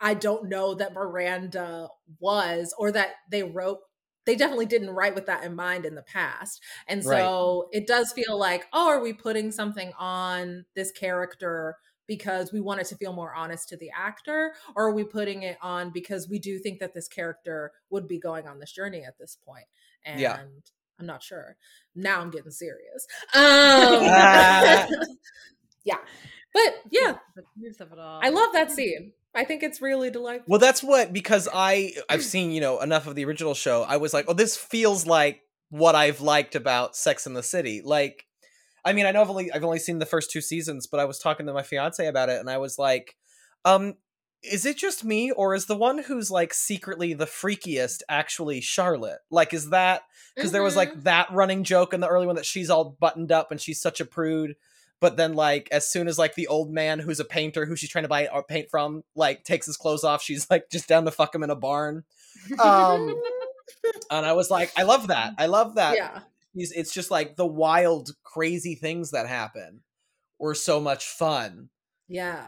[0.00, 1.88] I don't know that Miranda
[2.20, 3.78] was or that they wrote
[4.26, 6.62] they definitely didn't write with that in mind in the past.
[6.86, 7.78] And so right.
[7.78, 12.80] it does feel like, oh, are we putting something on this character because we want
[12.80, 14.52] it to feel more honest to the actor?
[14.74, 18.18] Or are we putting it on because we do think that this character would be
[18.18, 19.66] going on this journey at this point?
[20.04, 20.40] And yeah.
[20.98, 21.56] I'm not sure.
[21.94, 23.06] Now I'm getting serious.
[23.34, 24.02] Um,
[25.84, 25.98] yeah.
[26.52, 27.16] But yeah,
[28.22, 29.12] I love that scene.
[29.34, 30.46] I think it's really delightful.
[30.48, 33.82] Well, that's what because I I've seen you know enough of the original show.
[33.82, 37.80] I was like, oh, this feels like what I've liked about Sex and the City.
[37.84, 38.26] Like,
[38.84, 41.04] I mean, I know I've only I've only seen the first two seasons, but I
[41.04, 43.16] was talking to my fiance about it, and I was like,
[43.64, 43.94] um,
[44.42, 49.20] is it just me, or is the one who's like secretly the freakiest actually Charlotte?
[49.30, 50.02] Like, is that
[50.34, 50.54] because mm-hmm.
[50.54, 51.02] there was like mm-hmm.
[51.02, 54.00] that running joke in the early one that she's all buttoned up and she's such
[54.00, 54.56] a prude
[55.00, 57.90] but then like as soon as like the old man who's a painter who she's
[57.90, 61.04] trying to buy or paint from like takes his clothes off she's like just down
[61.04, 62.04] to fuck him in a barn.
[62.62, 63.20] Um
[64.10, 65.34] and i was like i love that.
[65.38, 66.20] I love that yeah.
[66.54, 69.82] He's, it's just like the wild crazy things that happen
[70.38, 71.68] were so much fun.
[72.08, 72.46] Yeah.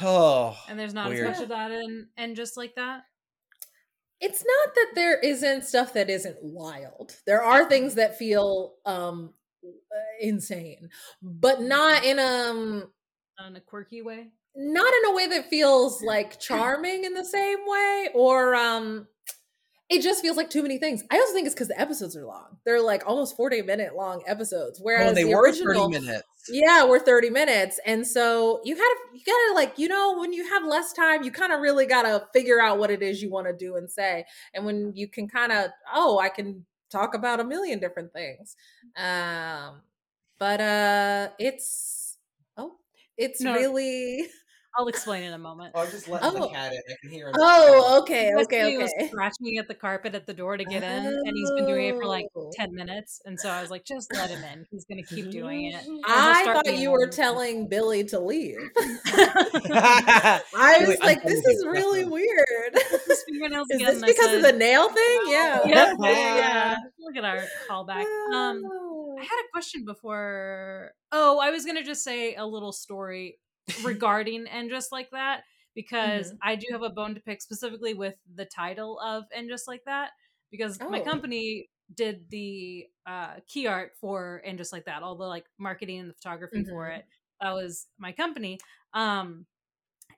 [0.00, 1.26] Oh and there's not weird.
[1.26, 3.02] as much of that in and just like that?
[4.20, 7.16] It's not that there isn't stuff that isn't wild.
[7.26, 9.34] There are things that feel um
[10.20, 10.88] insane,
[11.22, 12.90] but not in a um,
[13.46, 14.28] in a quirky way.
[14.56, 19.08] Not in a way that feels like charming in the same way, or um,
[19.90, 21.02] it just feels like too many things.
[21.10, 22.56] I also think it's because the episodes are long.
[22.64, 24.80] They're like almost 40 minute long episodes.
[24.82, 26.28] Whereas oh, they the were original, 30 minutes.
[26.48, 27.78] Yeah, we're 30 minutes.
[27.84, 31.30] And so you gotta you gotta like, you know, when you have less time, you
[31.30, 34.24] kind of really gotta figure out what it is you want to do and say.
[34.54, 36.64] And when you can kind of, oh, I can
[36.94, 38.56] talk about a million different things.
[38.96, 39.82] Um,
[40.38, 42.18] but uh it's
[42.56, 42.76] oh,
[43.16, 43.54] it's No.
[43.54, 44.26] really
[44.76, 45.70] I'll explain in a moment.
[45.76, 46.48] Oh, I'm just letting Oh.
[46.48, 46.80] the cat in.
[46.90, 47.34] I can hear him.
[47.38, 49.06] Oh, okay, Because okay, he was okay.
[49.06, 51.96] scratching at the carpet at the door to get in, and he's been doing it
[51.96, 52.50] for like Oh.
[52.56, 53.20] 10 minutes.
[53.24, 54.66] And so I was like, just let him in.
[54.72, 55.84] He's going to keep doing it.
[56.06, 57.10] I thought you were annoying.
[57.12, 58.58] telling Billy to leave.
[58.76, 62.20] I I was like, this is really definitely.
[62.72, 62.84] Weird.
[63.06, 65.20] His fingernails Is this and I because of the nail thing?
[65.26, 65.60] Yeah.
[65.66, 66.36] Yeah, Yeah.
[66.36, 66.76] yeah.
[66.98, 68.04] Look at our callback.
[68.32, 69.16] Um, Oh.
[69.18, 70.92] I had a question before.
[71.12, 73.38] Oh, I was gonna just say a little story
[73.84, 75.42] regarding and just like that
[75.74, 76.36] because Mm-hmm.
[76.42, 79.82] I do have a bone to pick specifically with the title of and just like
[79.86, 80.10] that
[80.50, 81.04] because my Oh.
[81.04, 86.00] company did the uh, key art for and just like that all the like marketing
[86.00, 86.98] and the photography for Mhm.
[86.98, 87.04] it
[87.40, 88.58] that was my company
[88.94, 89.44] um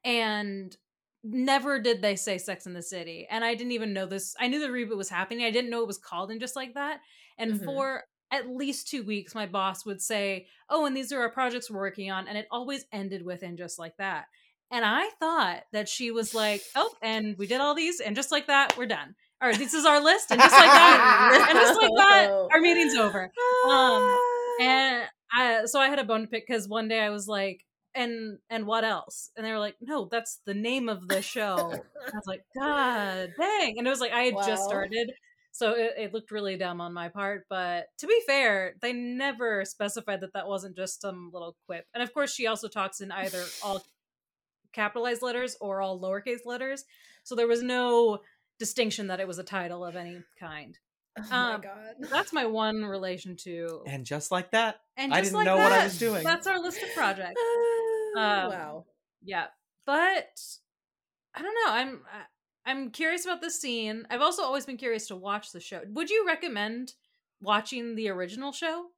[0.04, 0.76] and
[1.24, 4.46] never did they say sex and the city and i didn't even know this i
[4.46, 7.00] knew the reboot was happening i didn't know it was called and just like that
[7.38, 7.64] and Mhm.
[7.64, 11.70] for at least two weeks my boss would say oh and these are our projects
[11.70, 14.26] we're working on and it always ended with and just like that
[14.70, 18.30] and i thought that she was like oh and we did all these and just
[18.32, 21.80] like that we're done or this is our list and just like that and just
[21.80, 23.30] like that our meeting's over
[23.68, 24.16] um,
[24.60, 25.02] and
[25.32, 27.65] I, so I had a bone to pick because one day I was like,
[27.96, 29.30] and and what else?
[29.36, 31.56] And they were like, no, that's the name of the show.
[31.72, 33.78] I was like, God dang.
[33.78, 35.12] And it was like I had just started.
[35.52, 37.46] So it, it looked really dumb on my part.
[37.48, 41.86] But to be fair, they never specified that that wasn't just some little quip.
[41.94, 43.82] And of course, she also talks in either all
[44.74, 46.84] capitalized letters or all lowercase letters.
[47.24, 48.18] So there was no
[48.58, 50.78] distinction that it was a title of any kind.
[51.18, 51.94] Oh my um, god.
[52.10, 55.72] That's my one relation to And just like that, and I didn't like know what
[55.72, 56.22] I was doing.
[56.22, 57.40] That's our list of projects.
[58.16, 58.86] Ah, Um, wow.
[59.22, 59.48] Yeah,
[59.84, 60.40] but
[61.34, 61.72] I don't know.
[61.72, 62.26] I'm I-
[62.68, 64.06] I'm curious about the scene.
[64.10, 65.82] I've also always been curious to watch the show.
[65.86, 66.94] Would you recommend
[67.40, 68.90] watching the original show?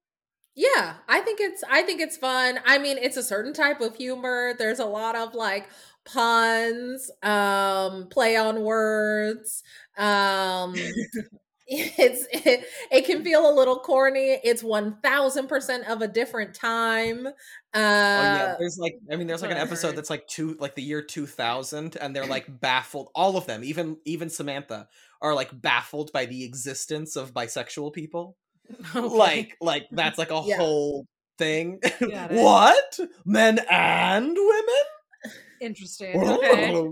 [0.55, 2.59] Yeah, I think it's I think it's fun.
[2.67, 4.55] I mean, it's a certain type of humor.
[4.59, 5.69] There's a lot of like
[6.05, 9.63] puns, um, play on words.
[9.97, 10.75] Um
[11.69, 14.39] it's it, it can feel a little corny.
[14.43, 17.27] It's 1000% of a different time.
[17.27, 17.31] Uh
[17.75, 20.83] oh yeah, there's like, I mean, there's like an episode that's like two, like the
[20.83, 23.11] year 2000, and they're like baffled.
[23.15, 24.89] All of them, even even Samantha,
[25.21, 28.37] are like baffled by the existence of bisexual people.
[28.95, 30.57] Like, like that's like a Yeah.
[30.57, 31.07] whole
[31.39, 31.81] thing.
[32.31, 32.99] What?
[33.25, 34.85] Men and women?
[35.61, 36.23] interesting.
[36.23, 36.89] Okay.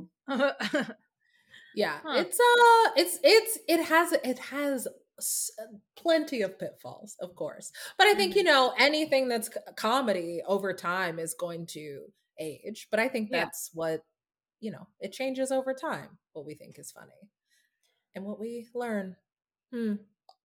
[1.76, 2.24] Yeah, Huh.
[2.26, 5.50] it's uh, it's it's it has it has s-
[5.96, 7.70] plenty of pitfalls, of course.
[7.98, 8.38] But I think Mm-hmm.
[8.38, 12.06] you know anything that's comedy over time is going to
[12.40, 12.88] age.
[12.90, 13.44] But I think Yeah.
[13.44, 14.02] that's what
[14.60, 14.88] you know.
[15.00, 16.18] It changes over time.
[16.32, 17.30] What we think is funny,
[18.14, 19.16] and what we learn.
[19.72, 19.94] Hmm.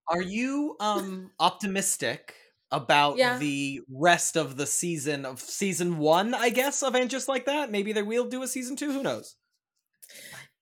[0.08, 2.36] Are you um optimistic
[2.72, 3.38] about Yeah.
[3.38, 6.34] the rest of the season of season one?
[6.34, 7.72] I guess of and just like that.
[7.72, 8.92] Maybe they will do a season two.
[8.92, 9.36] Who knows?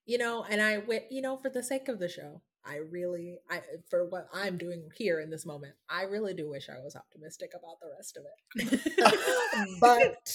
[0.10, 3.38] You know and i wi- you know for the sake of the show i really
[3.50, 6.96] i for what i'm doing here in this moment i really do wish i was
[6.96, 8.80] optimistic about the rest of it.
[9.80, 10.34] But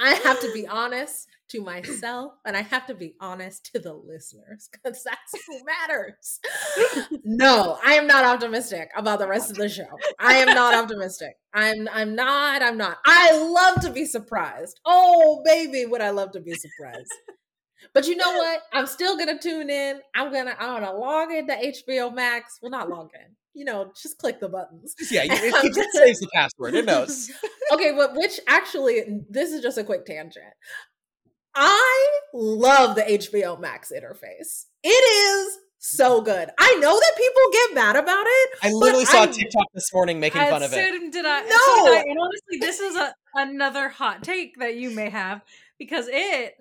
[0.00, 3.92] i have to be honest to myself and i have to be honest to the
[3.92, 6.40] listeners because that's who matters.
[7.24, 9.86] No i am not optimistic about the rest of the show.
[10.18, 11.36] I am not optimistic.
[11.54, 12.98] I'm i'm not i'm not.
[13.06, 14.80] I love to be surprised.
[14.84, 17.12] Oh baby would i love to be surprised
[17.94, 18.62] but you know what?
[18.72, 20.00] I'm still gonna tune in.
[20.14, 22.58] I'm gonna I'm gonna log into HBO Max.
[22.62, 23.34] Well, not log in.
[23.54, 24.94] You know, just click the buttons.
[25.10, 26.74] Yeah, you, it, it just saves the password.
[26.74, 27.30] It knows.
[27.72, 30.44] okay, but which actually, this is just a quick tangent.
[31.54, 34.66] I love the HBO Max interface.
[34.82, 36.48] It is so good.
[36.58, 38.50] I know that people get mad about it.
[38.62, 41.12] I literally saw a I'm- TikTok this morning making Uh, fun of so it.
[41.12, 41.42] Did I?
[41.42, 41.56] No!
[41.56, 42.04] So did I.
[42.08, 45.42] And honestly, this is a, another hot take that you may have
[45.78, 46.54] because it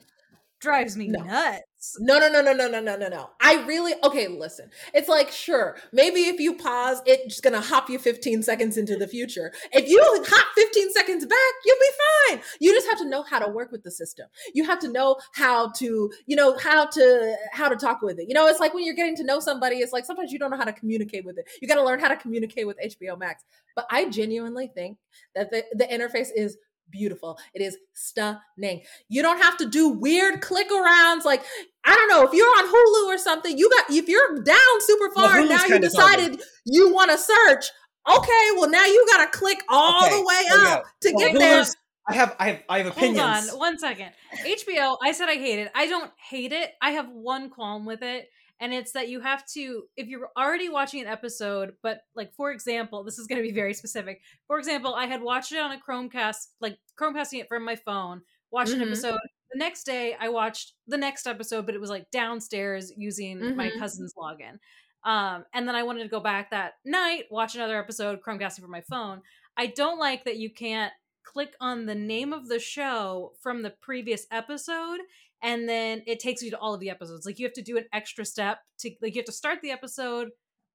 [0.62, 1.24] drives me No.
[1.24, 1.64] nuts.
[1.99, 3.30] No, no, no, no, no, no, no, no, no.
[3.41, 4.28] I really okay.
[4.28, 8.78] Listen, it's like sure, maybe if you pause, it's just gonna hop you 15 seconds
[8.78, 9.51] into the future.
[9.72, 12.43] If you hop 15 seconds back, you'll be fine.
[12.59, 14.28] You just have to know how to work with the system.
[14.53, 18.28] You have to know how to, you know, how to how to talk with it.
[18.28, 19.78] You know, it's like when you're getting to know somebody.
[19.78, 21.45] It's like sometimes you don't know how to communicate with it.
[21.64, 23.43] You got to learn how to communicate with HBO Max.
[23.76, 24.99] But I genuinely think
[25.34, 26.57] that the the interface is
[26.92, 27.39] beautiful.
[27.54, 28.82] It is stunning.
[29.10, 31.24] You don't have to do weird click arounds.
[31.26, 31.44] Like,
[31.86, 35.10] I don't know, if you're on Hulu or something, you got, if you're down super
[35.16, 37.66] Well, far and now you kinda decided you want to search,
[38.10, 40.74] okay, well, now you got to click all Okay, the way so yeah.
[40.76, 41.66] up to Well, get there.
[42.08, 43.20] I have I have I have opinions.
[43.20, 44.12] Hold on one second.
[44.44, 45.72] HBO, I said I hate it.
[45.76, 46.72] I don't hate it.
[46.82, 48.28] I have one qualm with it.
[48.62, 52.51] And it's that you have to, if you're already watching an episode, but like, for
[52.51, 54.22] example, this is going to be very specific.
[54.47, 58.22] For example, I had watched it on a Chromecast, like Chromecasting it from my phone,
[58.51, 58.88] watched an Mhm.
[58.88, 59.18] episode.
[59.51, 63.70] The next day, I watched the next episode, but it was like downstairs using my
[63.72, 63.80] Mhm.
[63.80, 64.59] cousin's login.
[65.03, 68.70] Um, and then I wanted to go back that night, watch another episode, Chromecasting from
[68.72, 69.24] my phone.
[69.57, 70.93] I don't like that you can't
[71.24, 74.99] click on the name of the show from the previous episode
[75.42, 77.78] and then it takes you to all of the episodes like you have to do
[77.78, 80.30] an extra step to like you have to start the episode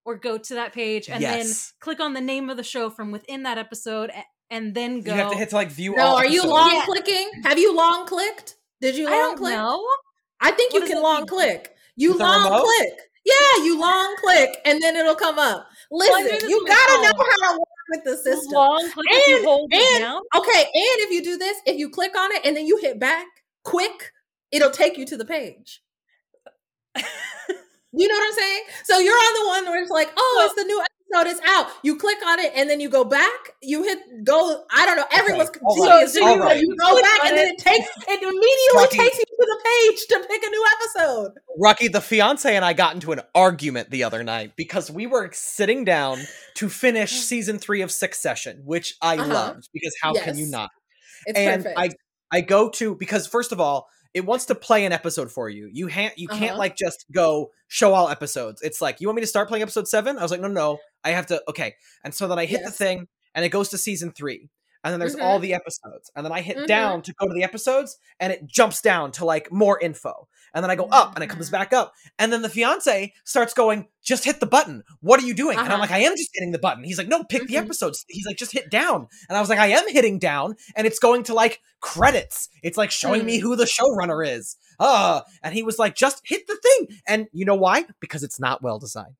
[0.05, 1.47] or go to that page and then
[1.81, 4.11] click on the name of the show from within that episode
[4.51, 6.17] and then go You have to hit to like view No, all.
[6.17, 6.85] are you long Yeah.
[6.85, 7.31] clicking?
[7.45, 8.57] Have you long clicked?
[8.81, 9.53] Did you i long don't click?
[9.55, 9.87] know
[10.41, 11.27] I think What you can long mean?
[11.27, 11.75] click.
[11.97, 12.99] You With long click.
[13.25, 15.67] Yeah, you long click and then it'll come up.
[15.91, 18.53] Listen, this you gotta know how to work with the system.
[18.53, 21.77] long click if you And- it and- down Okay, and if you do this, if
[21.79, 23.27] you click on it and then you hit back
[23.64, 24.12] quick,
[24.53, 25.82] it'll take you to the page.
[27.92, 28.62] You know what I'm saying?
[28.84, 31.40] So you're on the one where it's like, oh, So- it's the new episode, it's
[31.49, 31.68] out.
[31.82, 33.30] You click on it and then you go back.
[33.62, 34.64] You hit go.
[34.74, 35.07] I don't know.
[35.12, 35.88] Everyone's all confused.
[35.88, 36.61] right, So you, all right.
[36.61, 37.53] you go back on and then it.
[37.53, 38.42] it takes it immediately
[38.74, 38.99] Rocky.
[38.99, 41.32] takes you to the page to pick a new episode.
[41.59, 45.30] Rocky, the fiance and I got into an argument the other night because we were
[45.32, 46.18] sitting down
[46.57, 49.32] to finish season three of Succession, which I Uh-huh.
[49.32, 50.68] loved because how can you not?
[51.24, 51.78] It's and perfect.
[51.78, 55.49] I I go to because first of all, it wants to play an episode for
[55.49, 55.69] you.
[55.73, 56.59] You can't you can't Uh-huh.
[56.59, 58.62] like just go show all episodes.
[58.62, 60.19] It's like you want me to start playing episode seven?
[60.19, 60.79] I was like, no, no.
[61.05, 61.43] I have to.
[61.49, 64.49] Okay, and so then I hit the thing, and it goes to season three.
[64.83, 65.23] And then there's Mhm.
[65.25, 66.11] all the episodes.
[66.14, 66.67] And then I hit Mhm.
[66.67, 70.29] down to go to the episodes, and it jumps down to like more info.
[70.57, 71.92] And then I go up, and it comes back up.
[72.18, 74.82] And then the fiance starts going, just hit the button.
[75.00, 75.59] What are you doing?
[75.59, 75.80] And I'm Uh-huh.
[75.82, 76.82] like, I am just hitting the button.
[76.82, 77.64] He's like, no, pick the Mhm.
[77.64, 78.04] episodes.
[78.09, 79.07] He's like, just hit down.
[79.28, 82.48] And I was like, I am hitting down, and it's going to like credits.
[82.62, 83.26] It's like showing Hmm.
[83.26, 84.57] me who the showrunner is.
[84.80, 86.88] Uh, and he was like, just hit the thing.
[87.07, 87.84] And you know why?
[88.00, 89.16] Because it's not well designed.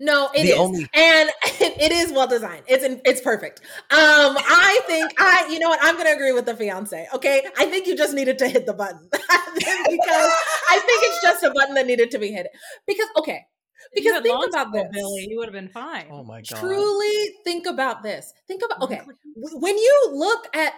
[0.00, 0.58] No, it the is.
[0.58, 2.64] only- and it is well designed.
[2.66, 3.60] It's in, it's perfect.
[3.90, 7.06] Um, I think I, you know what, I'm gonna agree with the fiance.
[7.14, 10.32] Okay, I think you just needed to hit the button because
[10.70, 12.48] I think it's just a button that needed to be hit.
[12.86, 13.46] Because okay,
[13.94, 14.86] because think about this.
[14.92, 16.58] billy you would have been fine Oh my god.
[16.60, 18.32] Truly think about this.
[18.48, 19.00] Think about okay.
[19.36, 20.72] When you look at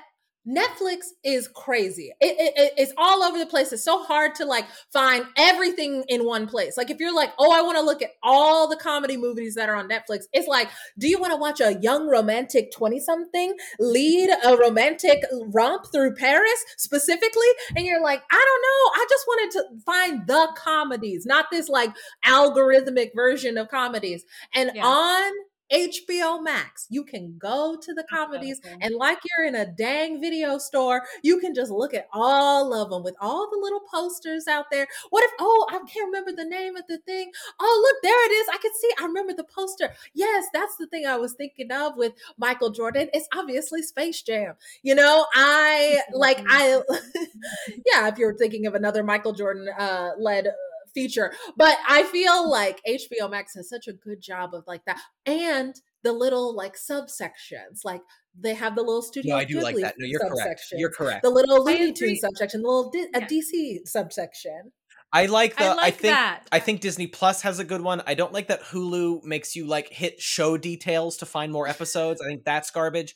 [0.47, 2.13] Netflix is crazy.
[2.21, 3.73] It, it- it- it's all over the place.
[3.73, 6.77] It's so hard to like find everything in one place.
[6.77, 9.69] Like if you're like, oh, I want to look at all the comedy movies that
[9.69, 10.25] are on Netflix.
[10.33, 10.69] It's like,
[10.99, 16.15] do you want to watch a young romantic 20 something lead a romantic romp through
[16.15, 17.49] Paris specifically?
[17.77, 19.03] And you're like, I don't know.
[19.03, 21.91] I just wanted to find the comedies, not this like
[22.25, 24.25] algorithmic version of comedies.
[24.55, 24.87] And Yeah.
[24.87, 25.33] on
[25.73, 28.77] HBO Max, you can go to the comedies okay.
[28.81, 32.91] and like you're in a dang video store, you can just look at all of
[32.91, 34.87] them with all the little posters out there.
[35.11, 37.31] What if, oh, I can't remember the name of the thing.
[37.61, 38.49] Oh, look, there it is.
[38.53, 39.93] I can see, I remember the poster.
[40.15, 43.09] Yes, that's the thing I was thinking of with Michael Jordan.
[43.13, 44.55] It's obviously Space Jam.
[44.83, 46.81] You know, I like, I,
[47.69, 50.49] yeah, if you're thinking of another Michael Jordan uh, led
[50.97, 51.33] feature.
[51.57, 54.99] But I feel like HBO Max has such a good job of like that.
[55.27, 58.01] And the little like subsections, like
[58.39, 59.35] they have the little studio.
[59.35, 59.95] No, I do like that.
[59.99, 60.63] No, you're correct.
[60.73, 61.23] You're correct.
[61.23, 61.93] The little I Looney agree.
[61.93, 64.73] Tunes subsection, the little Di- a DC subsection.
[65.13, 65.65] I like the.
[65.65, 66.15] i I, like think.
[66.15, 68.03] that I think Disney Plus has a good one.
[68.07, 72.21] I don't like that Hulu makes you like hit show details to find more episodes.
[72.21, 73.15] I think that's garbage.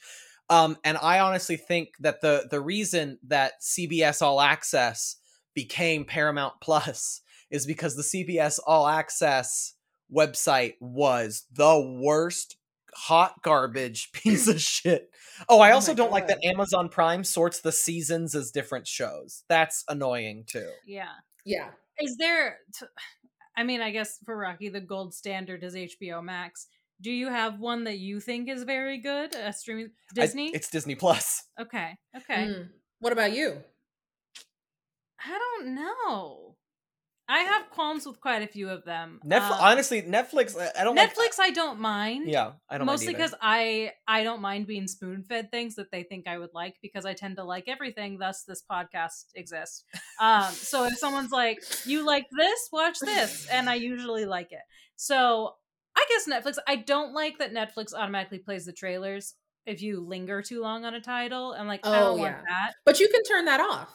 [0.48, 5.16] Um, and I honestly think that the the reason that CBS All Access
[5.54, 9.74] became Paramount Plus is because the CBS All Access
[10.12, 12.56] website was the worst
[12.94, 15.10] hot garbage piece of shit.
[15.48, 18.86] Oh, I Oh also my don't like that Amazon Prime sorts the seasons as different
[18.86, 19.44] shows.
[19.48, 20.68] That's annoying too.
[20.86, 21.10] yeah
[21.44, 21.70] Yeah.
[22.00, 22.86] is there t-
[23.56, 26.66] i mean i guess for rocky the gold standard is hbo max
[27.00, 30.70] do you have one that you think is very good a streaming I- disney it's
[30.70, 31.44] Disney Plus.
[31.60, 32.68] okay okay Mm.
[33.00, 33.62] What about you?
[35.24, 36.56] i don't know
[37.30, 39.50] i have qualms with quite a few of them Netflix.
[39.50, 40.58] Uh, honestly, Netflix.
[40.60, 44.24] I- I don't like- netflix i don't mind yeah, I don't mostly because i i
[44.24, 47.36] don't mind being spoon fed things that they think i would like because i tend
[47.36, 49.84] to like everything thus this podcast exists
[50.20, 54.64] um so if someone's like you like this watch this and i usually like it
[54.96, 55.54] so
[55.96, 59.34] i guess netflix i don't like that netflix automatically plays the trailers
[59.66, 61.54] if you linger too long on a title.
[61.56, 62.42] I'm like, I Oh, don't want yeah.
[62.48, 62.74] that.
[62.86, 63.92] But you can turn that off.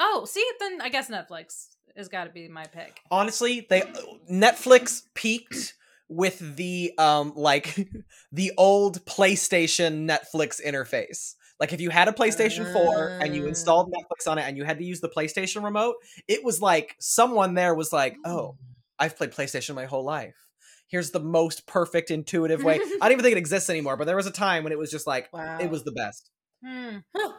[0.00, 3.00] Oh, see, then I guess Netflix has got to be my pick.
[3.10, 3.82] honestly they
[4.30, 5.74] netflix peaked
[6.08, 7.88] with the um like
[8.32, 13.48] the old playstation netflix interface like if you had a playstation 4 and you Ah.
[13.48, 15.94] installed netflix on it and you had to use the playstation remote
[16.26, 18.56] it was like someone there was like oh
[18.98, 20.34] i've played playstation my whole life
[20.88, 24.16] here's the most perfect intuitive way i don't even think it exists anymore but there
[24.16, 25.58] was a time when it was just like Wow.
[25.60, 26.30] it was the best
[26.64, 26.96] Hmm.
[27.14, 27.32] Huh.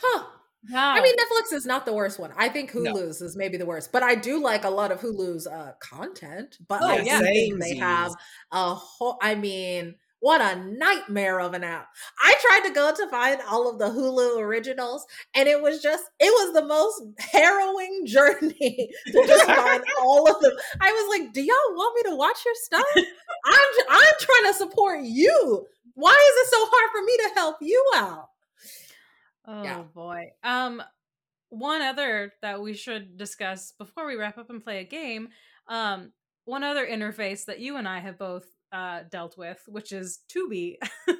[0.00, 0.24] Huh.
[0.70, 0.92] Wow.
[0.94, 2.32] I mean, Netflix is not the worst one.
[2.36, 2.92] I think No.
[2.94, 6.58] Hulu's is maybe the worst, but I do like a lot of Hulu's uh, content.
[6.68, 7.18] But Oh, I yeah.
[7.20, 8.12] think they have
[8.52, 9.18] a whole.
[9.20, 11.88] I mean, what a nightmare of an app!
[12.22, 15.04] I tried to go to find all of the Hulu originals,
[15.34, 20.40] and it was just it was the most harrowing journey to just find all of
[20.40, 20.52] them.
[20.80, 22.84] I was like, "Do y'all want me to watch your stuff?
[22.96, 25.66] I'm I'm trying to support you.
[25.94, 28.28] Why is it so hard for me to help you out?"
[29.46, 29.82] Oh Yeah.
[29.94, 30.30] boy.
[30.42, 30.82] Um
[31.50, 35.28] one other that we should discuss before we wrap up and play a game.
[35.68, 36.12] Um
[36.44, 40.76] one other interface that you and I have both uh dealt with, which is Tubi.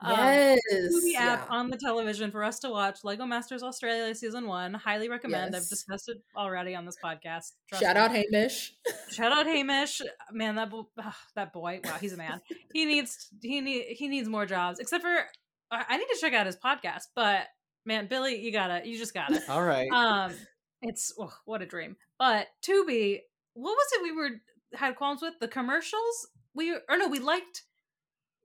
[0.00, 1.54] Um, Yes, Tubi app yeah.
[1.54, 4.72] on the television for us to watch Lego Masters Australia season 1.
[4.72, 5.54] Highly recommend.
[5.54, 7.52] I've discussed it already on this podcast.
[7.68, 8.00] Trust Shout me.
[8.00, 8.72] out Hamish.
[9.10, 10.00] Shout out Hamish,
[10.32, 10.54] man.
[10.54, 12.40] That bo- ugh, that boy, wow, he's a man.
[12.72, 14.78] he needs he need he needs more jobs.
[14.78, 15.14] Except for
[15.70, 17.04] I need to check out his podcast.
[17.14, 17.46] But
[17.84, 19.40] man, Billy, you gotta, you just gotta.
[19.48, 20.32] all right Um,
[20.82, 21.96] it's oh, what a dream.
[22.18, 23.18] But Tubi,
[23.54, 24.30] what was it we were
[24.74, 25.34] had qualms with?
[25.40, 27.62] The commercials we or no, we liked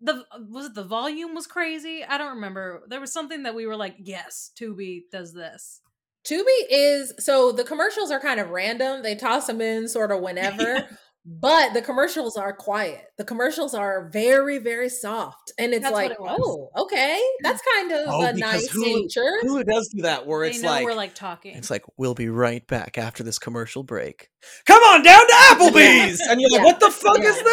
[0.01, 2.03] the was it the volume was crazy?
[2.03, 2.83] I don't remember.
[2.87, 5.81] There was something that we were like, yes, Tubi does this.
[6.25, 9.03] Tubi is so the commercials are kind of random.
[9.03, 10.87] They toss them in sort of whenever,
[11.25, 13.03] but the commercials are quiet.
[13.17, 15.51] The commercials are very, very soft.
[15.57, 16.39] And it's That's what like, it was.
[16.75, 17.19] oh, okay.
[17.41, 19.39] That's kind of Oh, a nice Hulu- feature.
[19.43, 21.55] Hulu does do that where They it's know like we're like talking.
[21.55, 24.29] It's like, we'll be right back after this commercial break.
[24.67, 26.21] Come on down to Applebee's!
[26.21, 26.65] And you're like, Yeah.
[26.65, 27.29] what the fuck Yeah.
[27.29, 27.43] is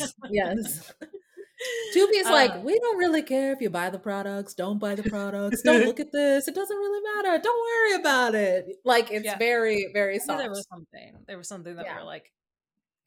[0.00, 0.14] this?
[0.30, 0.92] yes.
[1.92, 5.02] Tubi's Uh, like, we don't really care if you buy the products, don't buy the
[5.02, 6.46] products, don't look at this.
[6.46, 7.42] It doesn't really matter.
[7.42, 8.66] Don't worry about it.
[8.84, 9.36] Like it's Yeah.
[9.38, 10.38] very, very soft.
[10.38, 11.14] there was something.
[11.26, 11.94] There was something that Yeah.
[11.96, 12.30] we were like,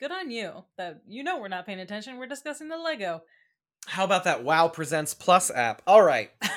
[0.01, 0.65] good on you.
[0.77, 2.17] That you know we're not paying attention.
[2.17, 3.21] We're discussing the Lego.
[3.87, 5.81] How about that WoW Presents Plus app?
[5.87, 6.31] All right.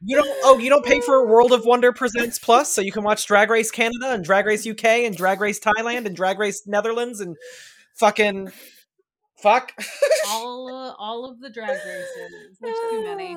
[0.00, 3.02] You don't oh, you don't pay for World of Wonder Presents Plus so you can
[3.02, 6.68] watch Drag Race Canada and Drag Race UK and Drag Race Thailand and Drag Race
[6.68, 7.36] Netherlands and
[7.96, 8.52] fucking
[9.42, 9.72] fuck.
[10.28, 12.56] all uh, all of the drag races.
[12.60, 13.34] There's too many.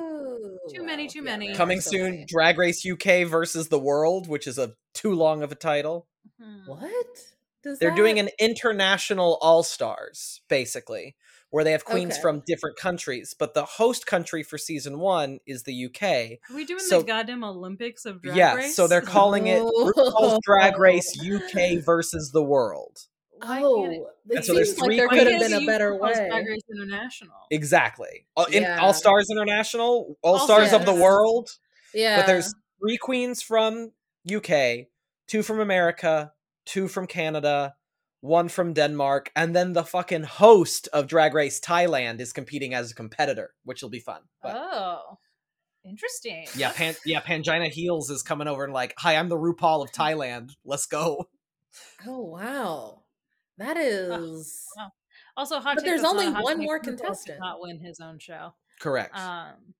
[0.72, 1.52] Too many, too many.
[1.52, 2.26] Coming so soon, many.
[2.28, 6.06] Drag Race UK versus the World, which is a too long of a title.
[6.40, 6.70] Hmm.
[6.70, 7.31] What?
[7.62, 11.14] Does They're doing an international all stars, basically,
[11.50, 12.20] where they have queens Okay.
[12.22, 13.34] from different countries.
[13.38, 16.40] But the host country for season one is the UK.
[16.50, 18.74] Are we doing So- the goddamn Olympics of drag yeah, race?
[18.74, 20.78] so they're calling it RuPaul's Drag.
[20.78, 23.06] Race UK versus the world.
[23.30, 25.66] Why it- Oh, it And so there's seems like three there could have been a
[25.66, 26.14] better way.
[26.14, 27.36] Drag Race International.
[27.50, 28.26] Exactly.
[28.36, 31.50] Uh, In All Stars International, All, All Stars of the World.
[31.94, 33.92] Yeah, But there's three queens from
[34.32, 34.86] UK,
[35.26, 36.32] two from America,
[36.64, 37.74] two from Canada,
[38.20, 42.90] one from Denmark, and then the fucking host of Drag Race Thailand is competing as
[42.90, 44.22] a competitor, which will be fun.
[44.42, 45.18] But Oh,
[45.84, 46.46] interesting.
[46.56, 49.92] yeah, Pan- yeah, Pangina Heels is coming over and like, "Hi, I'm the RuPaul of
[49.92, 50.50] Thailand.
[50.64, 51.28] Let's go."
[52.06, 53.02] Oh wow,
[53.56, 54.66] that is.
[54.76, 54.92] wow.
[55.38, 57.38] Also, hot But there's only not a hot one more contestant.
[57.40, 58.52] Not win his own show.
[58.78, 59.16] Correct.
[59.18, 59.72] Um,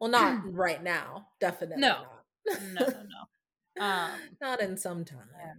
[0.00, 1.26] Well, not right now.
[1.40, 2.06] Definitely No.
[2.46, 2.62] not.
[2.72, 3.24] no, no, no.
[3.84, 4.10] Um,
[4.40, 5.28] not in some time.
[5.38, 5.52] Yeah.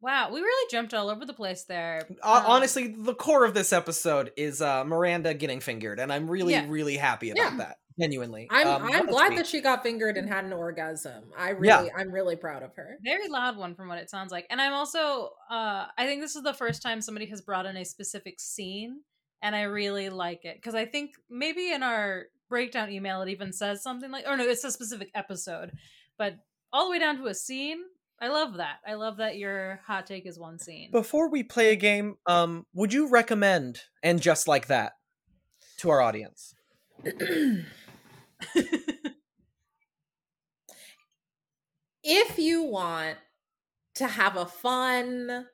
[0.00, 2.06] Wow, we really jumped all over the place there.
[2.22, 6.30] Uh, Um, honestly, the core of this episode is uh, Miranda getting fingered, and I'm
[6.30, 6.66] really, Yeah.
[6.68, 7.56] really happy about Yeah.
[7.58, 7.78] that.
[7.98, 9.38] Genuinely, I'm Um, I'm glad tweet.
[9.38, 11.32] that she got fingered and had an orgasm.
[11.34, 11.92] I really Yeah.
[11.96, 12.98] I'm really proud of her.
[13.02, 16.36] very loud one from what it sounds like and i'm also uh i think this
[16.36, 19.00] is the first time somebody has brought in a specific scene
[19.40, 23.50] and i really like it because i think maybe in our breakdown email it even
[23.50, 25.72] says something like or no it's a specific episode
[26.18, 26.34] but
[26.74, 27.78] all the way down to a scene
[28.20, 31.72] i love that i love that your hot take is one scene Before we play
[31.72, 34.92] a game, um, would you recommend and just like that
[35.78, 36.54] to our audience?
[42.02, 43.16] if you want
[43.96, 45.46] to have a fun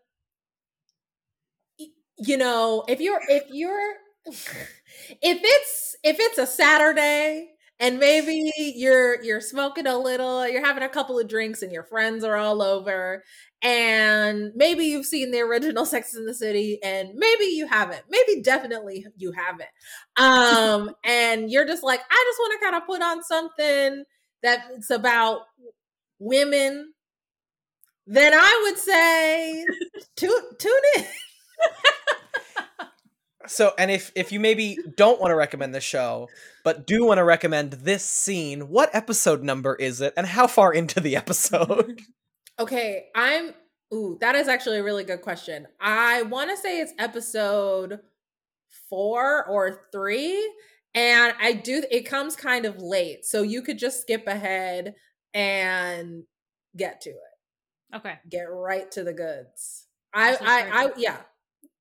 [2.18, 3.94] you know if you're if you're
[4.26, 4.40] if
[5.20, 7.51] it's if it's a saturday
[7.82, 11.84] and maybe you're you're smoking a little, you're having a couple of drinks and your
[11.84, 13.24] friends are all over
[13.62, 18.02] and maybe you've seen the original Sex and the City and maybe you haven't.
[18.10, 19.70] Maybe definitely you haven't.
[20.16, 24.04] Um and you're just like I just want to kind of put on something
[24.42, 25.42] that's about
[26.20, 26.92] women
[28.06, 29.64] then I would say
[30.16, 31.04] tune tune in.
[33.46, 36.28] So, and if if you maybe don't want to recommend the show,
[36.64, 40.72] but do want to recommend this scene, what episode number is it, and how far
[40.72, 42.00] into the episode?
[42.58, 43.54] Okay, I'm.
[43.94, 45.66] Ooh, that is actually a really good question.
[45.80, 48.00] I want to say it's episode
[48.88, 50.38] four or three,
[50.94, 51.82] and I do.
[51.90, 54.94] It comes kind of late, so you could just skip ahead
[55.34, 56.24] and
[56.76, 57.96] get to it.
[57.96, 58.18] Okay.
[58.30, 59.86] Get right to the goods.
[60.14, 60.84] I, I.
[60.84, 61.18] I, yeah,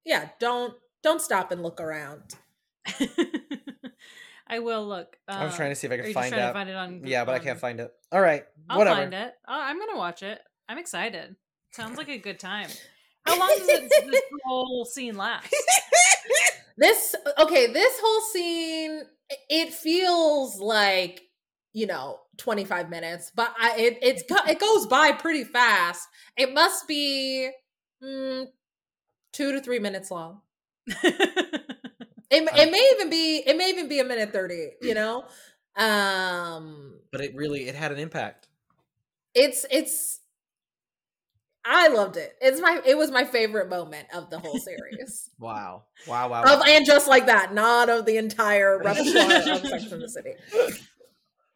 [0.06, 0.30] yeah.
[0.40, 0.74] Don't,
[1.04, 2.36] don't stop and look around.
[4.48, 5.18] I will look.
[5.28, 6.54] I'm uh, trying to see if I are can you just find trying to out.
[6.54, 7.02] find it on.
[7.06, 7.92] yeah, but I can't find it.
[8.12, 8.98] All right, I'll whatever.
[9.02, 9.34] find it.
[9.48, 10.40] Oh, I'm gonna watch it.
[10.68, 11.36] I'm excited.
[11.72, 12.68] Sounds like a good time.
[13.26, 15.54] How long does it, this whole scene last?
[16.78, 19.02] This okay, this whole scene
[19.50, 21.22] it feels like
[21.74, 26.08] you know 25 minutes, but I it it's it goes by pretty fast.
[26.36, 27.52] It must be
[28.04, 28.48] mm,
[29.32, 30.42] two to three minutes long.
[32.34, 35.26] It, it may even be it may even be a minute 30, you know?
[35.76, 38.48] Um But it really it had an impact.
[39.36, 40.22] it's it's
[41.66, 42.36] I loved it.
[42.42, 45.30] It's my it was my favorite moment of the whole series.
[45.40, 46.44] Wow, wow, wow.
[46.44, 50.34] of and just like that, not of the entire repertoire of Sex and the City.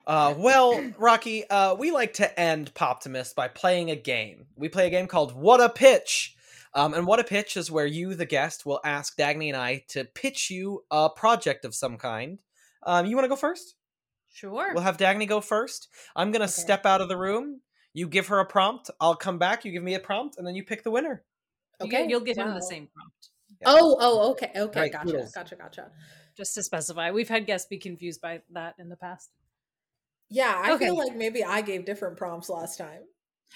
[0.06, 4.46] Uh, well, Rocky, uh, we like to end Poptimus by playing a game.
[4.56, 6.36] We play a game called What a Pitch.
[6.76, 9.86] Um, and What a Pitch is where you, the guest, will ask Dagny and I
[9.90, 12.40] to pitch you a project of some kind.
[12.84, 13.76] Um, you want to go first?
[14.28, 14.74] Sure.
[14.74, 15.88] We'll have Dagny go first.
[16.16, 16.62] I'm going to Okay.
[16.62, 17.62] step out of the room.
[17.94, 18.90] You give her a prompt.
[19.00, 19.64] I'll come back.
[19.64, 21.24] You give me a prompt, and then you pick the winner.
[21.80, 22.56] Okay, you'll give him wow.
[22.56, 23.30] the same prompt.
[23.66, 25.32] Oh, oh, okay, okay, Right, gotcha, kudos.
[25.32, 25.92] gotcha, gotcha.
[26.36, 29.32] Just to specify, we've had guests be confused by that in the past.
[30.30, 30.86] Yeah, I Okay.
[30.88, 33.04] feel like maybe I gave different prompts last time,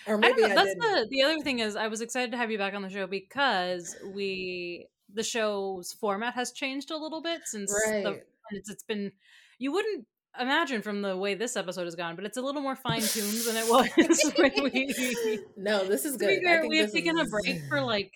[0.07, 2.73] or maybe That's the the other thing is I was excited to have you back
[2.73, 8.03] on the show because we the show's format has changed a little bit since Right.
[8.03, 8.21] the
[8.51, 9.11] it's it's been
[9.57, 10.05] you wouldn't
[10.39, 13.39] imagine from the way this episode has gone, but it's a little more fine tuned
[13.45, 16.41] than it was when we no, this is good.
[16.43, 18.13] Fair, we have taken a break for like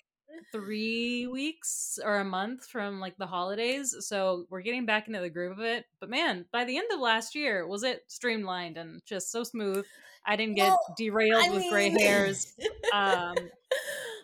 [0.52, 5.30] three weeks or a month from like the holidays so we're getting back into the
[5.30, 9.00] groove of it but man by the end of last year was it streamlined and
[9.04, 9.84] just so smooth
[10.26, 12.54] i didn't get Well, derailed I with gray hairs
[12.92, 13.34] um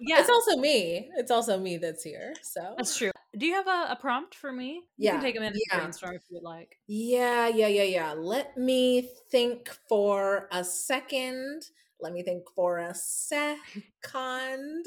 [0.01, 1.11] yeah It's also me.
[1.17, 2.35] It's also me that's here.
[2.43, 5.37] So that's true do you have a, a prompt for me you Yeah, can take
[5.37, 8.13] a minute to brainstorm if you'd like Yeah, yeah, yeah, yeah.
[8.13, 11.63] Let me think for a second.
[12.01, 14.87] Let me think for a second.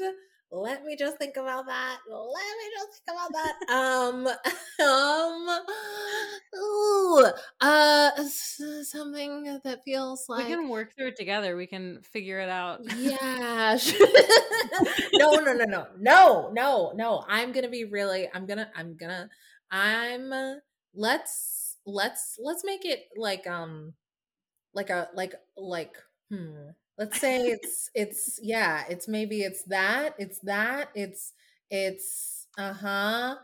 [0.56, 1.98] Let me just think about that.
[2.08, 3.54] Let me just think about that.
[3.74, 4.26] Um,
[4.86, 5.60] um,
[6.56, 7.26] ooh,
[7.60, 8.10] uh,
[8.84, 12.80] something that feels like we can work through it together we can figure it out
[12.96, 13.76] yeah.
[15.14, 17.24] no, no, no, no, no, no, no.
[17.28, 18.28] I'm gonna be really.
[18.32, 18.70] I'm gonna.
[18.76, 19.28] I'm gonna.
[19.70, 20.32] I'm.
[20.32, 20.54] uh,
[20.94, 23.94] Let's let's let's make it like um,
[24.74, 25.96] like a like like
[26.30, 26.70] hmm.
[26.98, 28.84] Let's say it's it's yeah.
[28.88, 30.14] It's maybe it's that.
[30.18, 30.90] It's that.
[30.94, 31.32] It's
[31.70, 33.36] it's uh huh.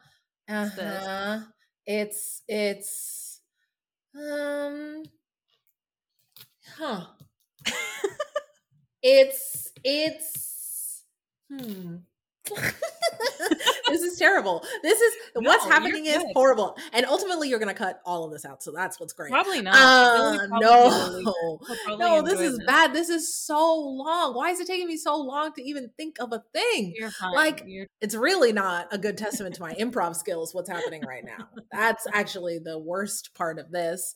[0.49, 1.41] Uh-huh.
[1.87, 3.41] It's it's
[4.17, 5.05] um.
[6.77, 7.07] Huh.
[9.03, 11.05] It's it's
[11.49, 11.97] hmm.
[13.89, 14.65] this is terrible.
[14.83, 16.77] This is what's happening is horrible.
[16.93, 18.63] And ultimately you're gonna cut all of this out.
[18.63, 19.31] So that's what's great.
[19.31, 21.61] probably not Uh, probably no.
[21.97, 22.93] No, this is bad.
[22.93, 24.35] This is so long.
[24.35, 26.95] Why is it taking me so long to even think of a thing?
[27.35, 31.25] Like, You're It's really not a good testament to my improv skills what's happening right
[31.25, 31.49] now.
[31.73, 34.15] That's actually the worst part of this.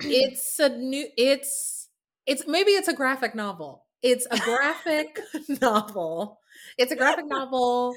[0.00, 1.88] It's a new it's
[2.26, 3.84] it's maybe it's a graphic novel.
[4.02, 5.18] It's a graphic
[5.62, 6.38] novel.
[6.78, 7.94] It's a graphic novel.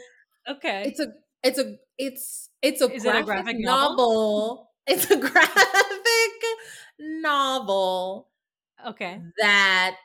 [0.48, 0.84] okay.
[0.88, 1.08] It's a
[1.44, 3.98] it's a it's it's a, Is it a graphic, graphic novel?
[3.98, 4.66] novel?
[4.88, 6.44] It's a graphic
[7.00, 8.28] novel
[8.88, 9.22] okay.
[9.40, 9.98] that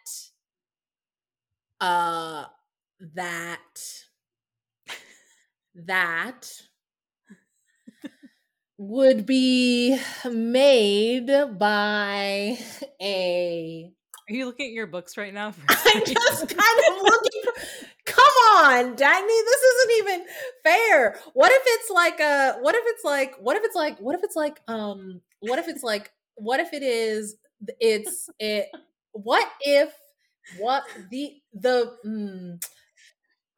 [1.81, 2.45] uh
[3.15, 4.03] that
[5.75, 6.51] that
[8.77, 9.99] would be
[10.31, 11.27] made
[11.59, 12.59] by
[13.01, 13.93] a
[14.29, 15.49] Are you looking at your books right now?
[15.69, 17.53] I'm just kind of looking for,
[18.07, 20.27] come on Dagny this isn't even
[20.63, 24.15] fair what if it's like a what if it's like what if it's like what
[24.15, 27.37] if it's like um what if it's like what if it is?
[27.81, 28.69] It's it.
[29.13, 29.93] What if?
[30.59, 32.63] What the the mm,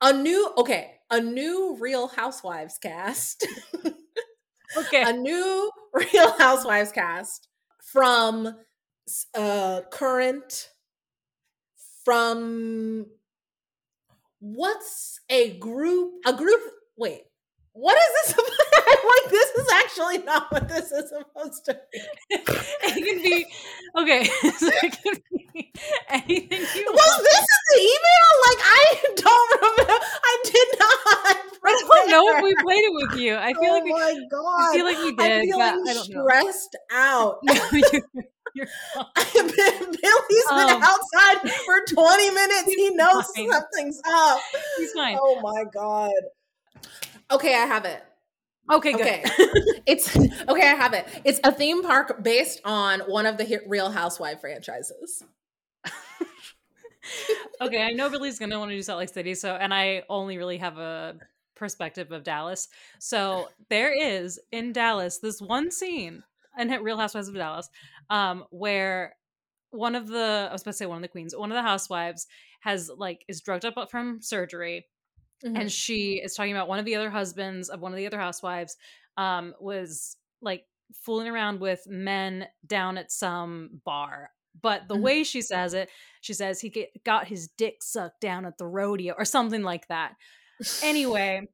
[0.01, 3.47] a new okay a new Real Housewives cast.
[4.77, 5.01] Okay.
[5.01, 7.49] a new Real Housewives cast
[7.81, 8.57] from
[9.35, 10.69] uh current
[12.05, 13.07] from
[14.55, 16.61] what's a group a group
[16.97, 17.23] wait
[17.73, 18.47] what is this
[18.87, 22.45] like this is actually not what this is supposed to be it
[23.05, 23.47] can be
[23.97, 24.25] okay.
[24.25, 25.15] so it can
[25.53, 25.73] be
[26.11, 27.25] anything you was want.
[27.25, 29.93] this is the email like i don't remember
[30.25, 33.35] i did not I don't know if we played it with you.
[33.35, 35.33] I feel oh like we, my god I feel like we did.
[35.33, 36.23] I'm feeling I don't know.
[36.23, 37.55] stressed out No,
[39.35, 42.65] Billy's been Um, outside for 20 minutes.
[42.75, 43.51] He knows fine.
[43.51, 44.41] something's up.
[44.79, 45.19] He's fine.
[45.21, 46.13] Oh my god.
[47.31, 48.03] Okay, I have it.
[48.71, 49.01] Okay, good.
[49.03, 49.25] Okay.
[49.87, 51.07] It's okay, I have it.
[51.25, 55.23] It's a theme park based on one of the hit Real Housewife franchises.
[57.61, 60.39] okay, I know Billy's gonna want to do Salt Lake City, so and I only
[60.39, 61.17] really have a
[61.55, 62.69] perspective of Dallas.
[62.99, 66.23] So there is in Dallas this one scene
[66.59, 67.69] in Real Housewives of Dallas,
[68.11, 69.15] um, where
[69.71, 71.63] one of the I was about to say one of the queens, one of the
[71.63, 72.27] housewives
[72.61, 74.87] has like is drugged up from surgery
[75.45, 75.55] Mm-hmm.
[75.57, 78.19] and she is talking about one of the other husbands of one of the other
[78.19, 78.75] housewives
[79.19, 84.31] um was like fooling around with men down at some bar
[84.63, 85.03] but the Mhm.
[85.03, 85.91] way she says it
[86.23, 89.87] she says he get, got his dick sucked down at the rodeo or something like
[89.89, 90.15] that
[90.83, 91.47] anyway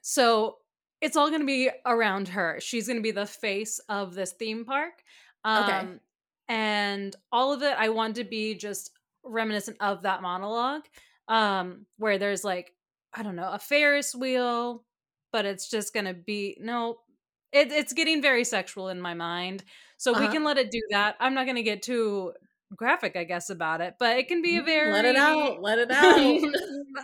[0.00, 0.56] so
[1.02, 4.32] it's all going to be around her she's going to be the face of this
[4.32, 5.04] theme park
[5.44, 6.00] um Okay.
[6.48, 8.92] and all of it i want to be just
[9.24, 10.84] reminiscent of that monologue
[11.28, 12.74] um where there's like
[13.14, 14.84] i don't know a ferris wheel
[15.32, 16.98] but it's just going to be no
[17.52, 19.64] it, it's getting very sexual in my mind
[19.98, 20.32] so we Uh-huh.
[20.32, 22.32] can let it do that i'm not going to get too
[22.76, 25.62] graphic i guess about it but it can be a very Mm, Let it out.
[25.62, 25.90] Let it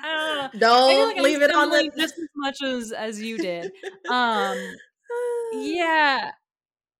[0.04, 0.50] out.
[0.58, 3.70] Don't like leave it on the just as much as as you did.
[4.08, 4.56] Um,
[5.52, 6.32] yeah,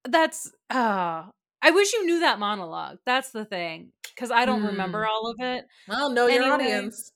[0.05, 0.51] that's.
[0.71, 1.25] Uh,
[1.61, 2.99] I wish you knew that monologue.
[3.05, 5.11] That's the thing, because I don't remember Hmm.
[5.11, 5.65] all of it.
[5.89, 6.53] Well, know your Anyway.
[6.53, 7.13] audience.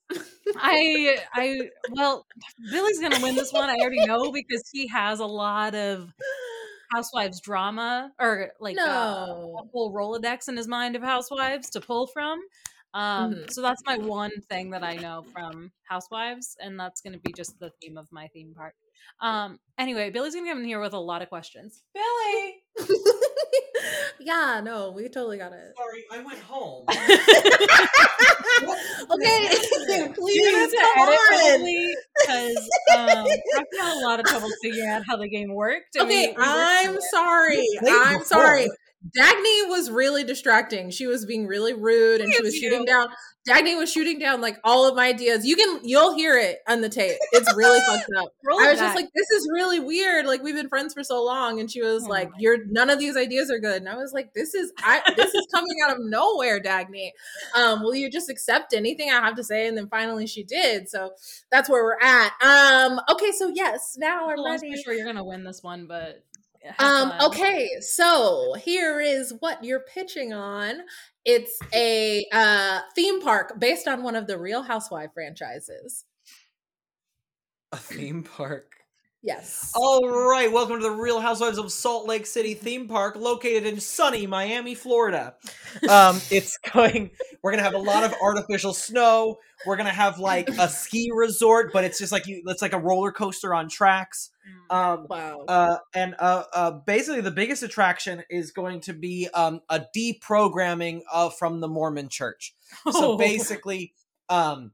[0.57, 2.26] I, I, well,
[2.70, 3.70] Billy's gonna win this one.
[3.70, 6.12] I already know because he has a lot of
[6.93, 9.57] housewives drama or like uh, no.
[9.61, 12.40] a whole Rolodex in his mind of housewives to pull from.
[12.95, 13.51] Um, Mhm.
[13.51, 17.32] So that's my one thing that I know from Housewives, and that's going to be
[17.32, 18.74] just the theme of my theme park.
[19.20, 21.82] Um, anyway, Billy's going to come in here with a lot of questions.
[21.94, 22.88] Billy,
[24.20, 25.72] yeah, no, we totally got it.
[25.76, 26.84] Sorry, I went home.
[29.11, 29.48] okay,
[30.14, 31.84] please you're to come edit on.
[32.20, 32.57] because
[32.96, 33.26] um,
[33.57, 35.96] I've had a lot of trouble figuring out how the game worked.
[35.96, 37.66] and we- Okay, we worked I'm sorry.
[37.86, 38.24] I'm before.
[38.26, 38.68] sorry.
[39.18, 40.90] Dagny was really distracting.
[40.90, 43.09] She was being really rude and she was shooting down
[43.48, 45.44] Dagny was shooting down like all of my ideas.
[45.44, 47.16] You can you'll hear it on the tape.
[47.32, 48.28] It's really fucked up.
[48.44, 50.26] Roll I was just like, this is really weird.
[50.26, 51.59] Like we've been friends for so long.
[51.59, 53.82] And she was Oh like, You're none of these ideas are good.
[53.82, 57.11] And I was like, This is I this is coming out of nowhere, Dagny.
[57.57, 59.66] Um, will you just accept anything I have to say?
[59.66, 60.88] And then finally she did.
[60.88, 61.11] So
[61.50, 62.32] that's where we're at.
[62.42, 64.68] Um, okay, so yes, now I'm ready.
[64.68, 66.22] pretty sure you're going to win this one, but
[66.78, 70.82] Um, okay, so here is what you're pitching on.
[71.24, 76.04] It's a uh, theme park based on one of the Real Housewife franchises.
[77.72, 78.72] A theme park.
[79.24, 79.70] Yes.
[79.76, 83.78] All right, welcome to the Real Housewives of Salt Lake City theme park, located in
[83.78, 85.36] sunny Miami, Florida.
[85.88, 87.12] Um, it's going.
[87.40, 89.38] We're gonna have a lot of artificial snow.
[89.64, 92.42] We're gonna have like a ski resort, but it's just like you.
[92.46, 94.32] It's like a roller coaster on tracks.
[94.70, 94.74] Mm.
[94.76, 95.45] Um, wow.
[95.47, 101.03] uh, and uh, uh, basically, the biggest attraction is going to be um, a deprogramming
[101.12, 102.55] of from the Mormon Church.
[102.90, 103.16] So Oh.
[103.18, 103.93] basically,
[104.28, 104.72] um,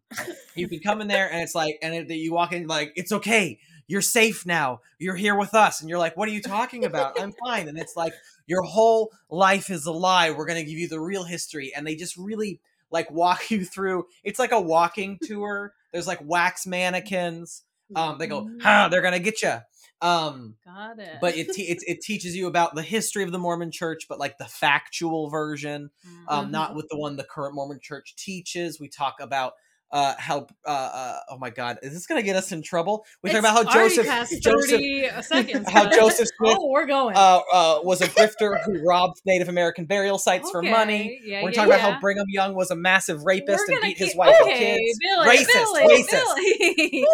[0.54, 3.12] you can come in there and it's like, and it, you walk in like, it's
[3.12, 3.58] okay,
[3.88, 7.20] you're safe now, you're here with us, and you're like, what are you talking about?
[7.20, 8.12] I'm fine, and it's like
[8.46, 10.30] your whole life is a lie.
[10.30, 12.60] We're gonna give you the real history, and they just really
[12.90, 14.04] like walk you through.
[14.22, 15.72] It's like a walking tour.
[15.92, 17.62] There's like wax mannequins.
[17.96, 19.54] Um, they go, ha, they're gonna get you.
[20.00, 21.18] Um, Got it.
[21.20, 24.18] but it, te- it it teaches you about the history of the Mormon Church, but
[24.18, 25.90] like the factual version
[26.28, 26.76] um, not Mhm.
[26.76, 28.78] with the one the current Mormon Church teaches.
[28.78, 29.54] We talk about
[29.90, 33.06] uh, how uh, uh, oh my god, is this gonna get us in trouble?
[33.22, 35.68] We talk It's about how already Joseph past Joseph 30 seconds.
[35.72, 37.16] how but- Joseph Smith Oh, we're going.
[37.16, 41.00] uh, uh, was a grifter who robbed Native American burial sites for money.
[41.00, 41.92] Okay, Yeah, We're yeah, talking about yeah.
[41.94, 44.72] how Brigham Young was a massive rapist We're and gonna beat his keep- wife okay,
[44.72, 44.98] and kids.
[45.02, 46.34] Billy, Racist, Billy, racist.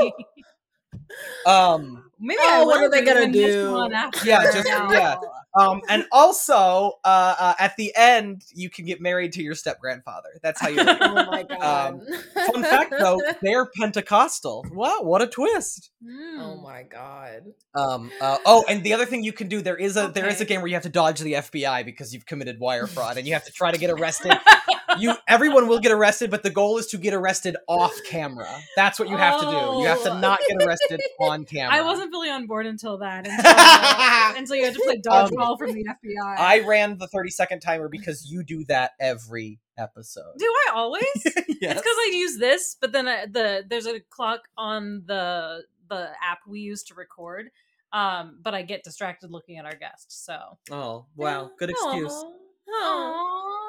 [0.01, 0.13] Billy.
[1.47, 3.89] Um, Maybe Oh, what are they gonna do?
[4.25, 4.91] Yeah, just- now.
[4.93, 5.17] yeah.
[5.57, 9.79] Um, and also, uh, uh, at the end, you can get married to your step
[9.79, 10.31] grandfather.
[10.43, 10.81] That's how you.
[10.81, 11.95] oh my god.
[11.95, 12.01] Um,
[12.53, 14.65] Fun fact, though, they're Pentecostal.
[14.73, 15.91] Wow, what a twist!
[16.05, 16.41] Mm.
[16.41, 17.43] Oh my god.
[17.75, 20.41] Um, uh, oh, and the other thing you can do there is a there is
[20.41, 23.27] a game where you have to dodge the FBI because you've committed wire fraud, and
[23.27, 24.33] you have to try to get arrested.
[24.99, 28.49] you everyone will get arrested, but the goal is to get arrested off camera.
[28.77, 29.81] That's what you have to do.
[29.81, 30.19] You have to Oh.
[30.19, 31.75] not get arrested on camera.
[31.77, 33.27] I wasn't fully on board until that.
[33.27, 36.33] Until, until you had to play dodgeball from the FBI.
[36.33, 40.33] Um, I ran the 30 second timer because you do that every episode.
[40.39, 41.05] Do I always?
[41.25, 41.35] yes.
[41.37, 46.11] It's because I use this, but then I, the there's a clock on the the
[46.23, 47.51] app we use to record.
[47.93, 50.25] Um, but I get distracted looking at our guest.
[50.25, 50.37] So,
[50.73, 51.51] Oh, wow.
[51.57, 52.13] Good excuse.
[52.13, 52.33] Aw.
[52.69, 53.64] Aw.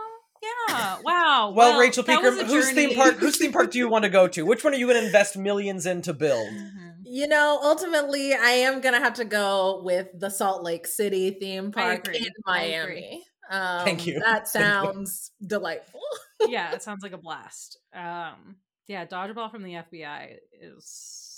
[0.69, 1.53] Aw, yeah, wow.
[1.55, 4.09] Well, Rachel that was Pegram, whose theme park whose theme park do you want to
[4.09, 4.45] go to?
[4.45, 6.47] Which one are you going to invest millions in to build?
[6.49, 6.85] Mhm.
[7.07, 11.71] You know, ultimately, I am gonna have to go with the Salt Lake City theme
[11.71, 12.95] park in I agree.
[12.99, 13.25] Miami.
[13.49, 14.19] Um, Thank you.
[14.19, 16.01] That sounds delightful.
[16.47, 17.77] yeah, it sounds like a blast.
[17.93, 20.83] Um, yeah, dodgeball from the FBI is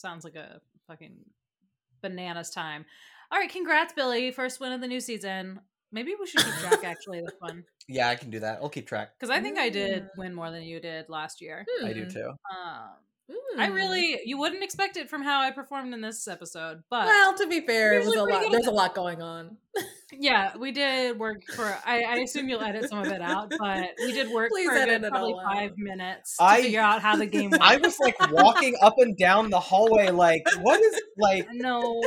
[0.02, 1.18] sounds like a fucking
[2.02, 2.86] bananas time.
[3.32, 5.60] All right, congrats, Billy, first win of the new season.
[5.92, 8.60] Maybe we should keep track actually this one Yeah, I can do that.
[8.62, 9.12] I'll keep track.
[9.18, 10.10] because I think I did Mm.
[10.18, 11.66] win more than you did last year.
[11.84, 12.10] I do Hmm.
[12.10, 12.30] too.
[12.30, 12.90] Um,
[13.60, 13.74] I Hmm.
[13.74, 17.48] really you wouldn't expect it from how I performed in this episode, but Well, to
[17.48, 18.52] be fair, it was a lot.
[18.52, 19.58] There's a lot going on.
[20.14, 21.66] yeah, we did work for.
[21.86, 24.76] I, I assume you'll edit some of it out, but we did work Please for
[24.76, 25.54] good probably all out.
[25.54, 27.62] five minutes to I- figure out how the game went.
[27.66, 31.48] I was like walking up and down the hallway, like, what is like?
[31.52, 32.02] No,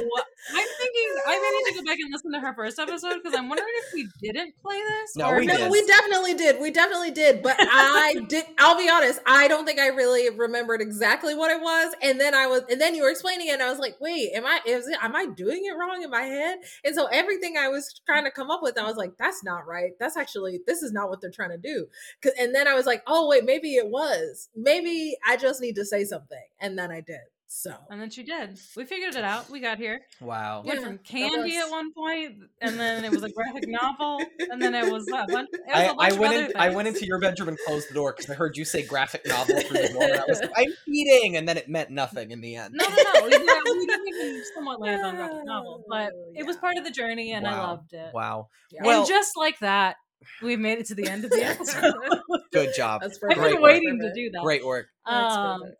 [0.55, 3.37] I'm thinking I may need to go back and listen to her first episode because
[3.39, 5.17] I'm wondering if we didn't play this.
[5.17, 5.71] No, or we no, did.
[5.71, 6.61] we definitely did.
[6.61, 7.43] We definitely did.
[7.43, 8.45] But I did.
[8.59, 9.21] I'll be honest.
[9.27, 11.95] I don't think I really remembered exactly what it was.
[12.03, 14.33] And then I was, and then you were explaining it, and I was like, "Wait,
[14.35, 14.61] am I?
[14.67, 14.99] Is it?
[15.03, 18.31] Am I doing it wrong in my head?" And so everything I was trying to
[18.31, 19.93] come up with, I was like, "That's not right.
[19.99, 21.87] That's actually this is not what they're trying to do."
[22.23, 24.49] 'Cause- and then I was like, "Oh wait, maybe it was.
[24.55, 27.21] Maybe I just need to say something." And then I did.
[27.53, 28.57] So And then she did.
[28.77, 29.51] We figured it out.
[29.51, 30.03] We got here.
[30.21, 30.63] Wow.
[30.65, 34.23] Went Yeah, from candy was- at one point, and then it was a graphic novel,
[34.39, 35.49] and then it was a bunch.
[35.53, 36.57] It was I, a bunch I of went other in.
[36.57, 39.23] I went into your bedroom and closed the door because I heard you say graphic
[39.27, 40.03] novel through the door.
[40.05, 42.73] And I was like, I'm eating, and then it meant nothing in the end.
[42.79, 43.25] No, no, no.
[43.25, 46.77] We did, we did even somewhat land on graphic novel, but Oh, it was part
[46.77, 48.13] of the journey, and I loved it.
[48.15, 48.47] Wow.
[48.71, 48.83] yeah.
[48.85, 49.97] Well- and just like that,
[50.41, 51.95] we've made it to the end of the episode.
[52.53, 53.01] Good job.
[53.03, 53.37] that's I've.
[53.37, 53.73] Great been work.
[53.73, 54.43] waiting to do that.
[54.45, 54.87] Great work.
[55.05, 55.80] Um, perfect.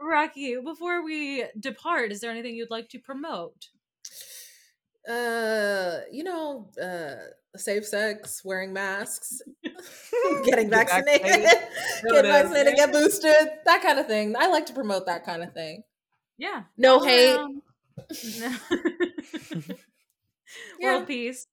[0.00, 3.68] Rocky, before we depart, is there anything you'd like to promote?
[5.06, 7.14] uh you know uh
[7.58, 9.42] safe sex wearing masks
[10.46, 11.68] getting Get vaccinated vaccinated.
[12.08, 12.32] Get it is.
[12.32, 13.36] vaccinated get boosted
[13.66, 15.82] that kind of thing i like to promote that kind of thing
[16.38, 16.62] Yeah.
[16.78, 17.60] no all hate around.
[18.22, 18.56] Yeah.
[20.80, 21.46] World peace.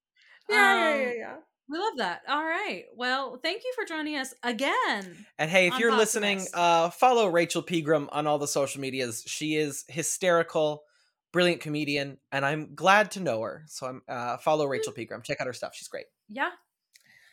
[0.49, 1.35] yeah, yeah Um, yeah yeah
[1.71, 2.23] We love that.
[2.27, 2.83] All right.
[2.97, 5.25] Well, thank you for joining us again.
[5.39, 9.23] And hey, if you're listening, uh, follow Rachel Pegram on all the social medias.
[9.25, 10.83] She is hysterical,
[11.31, 13.63] brilliant comedian, and I'm glad to know her.
[13.67, 15.21] So I'm uh, follow Rachel Pegram.
[15.21, 15.73] Check out her stuff.
[15.73, 16.07] She's great.
[16.27, 16.49] Yeah.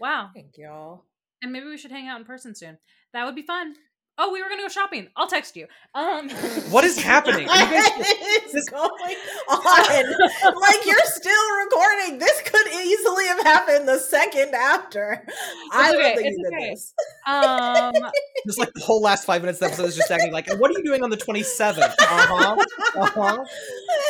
[0.01, 0.31] Wow.
[0.33, 1.05] thank y'all
[1.43, 2.79] And maybe we should hang out in person soon.
[3.13, 3.75] That would be fun.
[4.21, 5.09] Oh, we were gonna go shopping.
[5.17, 5.67] I'll text you.
[5.95, 6.29] Um
[6.71, 7.47] What is happening?
[7.47, 7.73] What
[8.55, 9.17] is going
[9.49, 15.25] on like you're still recording this could easily have happened the second after
[15.73, 16.71] i okay, love that it's you did okay.
[16.71, 16.95] this
[17.27, 17.93] um
[18.47, 20.71] Just like the whole last five minutes of the episode is just acting like, what
[20.71, 21.79] are you doing on the 27th?
[21.79, 22.65] Uh huh.
[22.97, 23.45] Uh huh.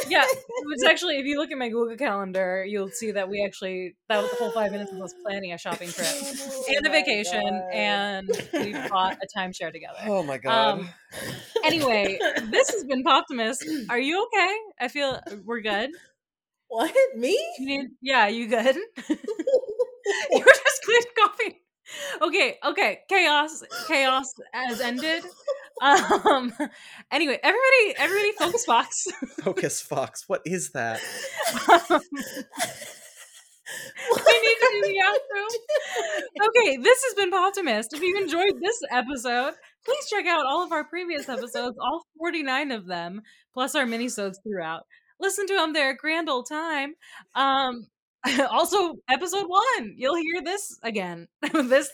[0.08, 0.22] yeah,
[0.68, 4.22] it's actually if you look at my Google calendar, you'll see that we actually that
[4.22, 6.06] was the whole five minutes of us planning a shopping trip
[6.68, 7.72] and a Oh vacation, God.
[7.74, 9.97] and we bought a timeshare together.
[10.06, 10.80] Oh my god.
[10.80, 10.88] Um,
[11.64, 12.18] anyway,
[12.50, 13.64] this has been Poptimist.
[13.90, 14.56] Are you okay?
[14.80, 15.90] I feel we're good.
[16.68, 18.76] what me You need, yeah, you good?
[20.30, 21.62] you were just clean coffee.
[22.20, 22.98] Okay, okay.
[23.08, 25.24] Chaos, chaos has ended.
[25.80, 26.52] Um.
[27.10, 29.06] Anyway, everybody, everybody, focus box.
[29.42, 30.28] Focus Fox.
[30.28, 31.00] What is that?
[31.68, 32.00] Um,
[34.10, 36.48] we need to do the outro.
[36.48, 37.94] Okay, this has been Poptimist.
[37.94, 39.54] If you enjoyed this episode,
[39.88, 43.22] please check out all of our previous episodes, all 49 of them,
[43.54, 44.82] plus our minisodes throughout.
[45.18, 46.94] Listen to them; they're a grand old time.
[47.34, 47.86] Um,
[48.50, 51.28] also, episode one, you'll hear this again.
[51.52, 51.90] this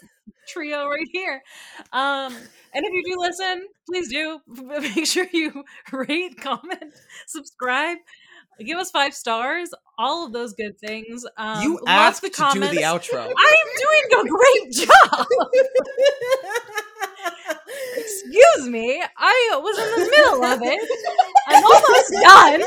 [0.49, 1.41] trio right here.
[1.93, 2.35] Um,
[2.75, 4.41] and if you do listen, please do
[4.81, 6.95] make sure you rate, comment,
[7.27, 7.99] subscribe.
[8.65, 11.25] Give us five stars, all of those good things.
[11.37, 12.71] Um, you asked the to comments.
[12.71, 13.33] do the outro.
[13.37, 15.27] I am doing a great job.
[18.25, 20.81] Excuse me, I was in the middle of it.
[21.49, 22.61] I'm almost done.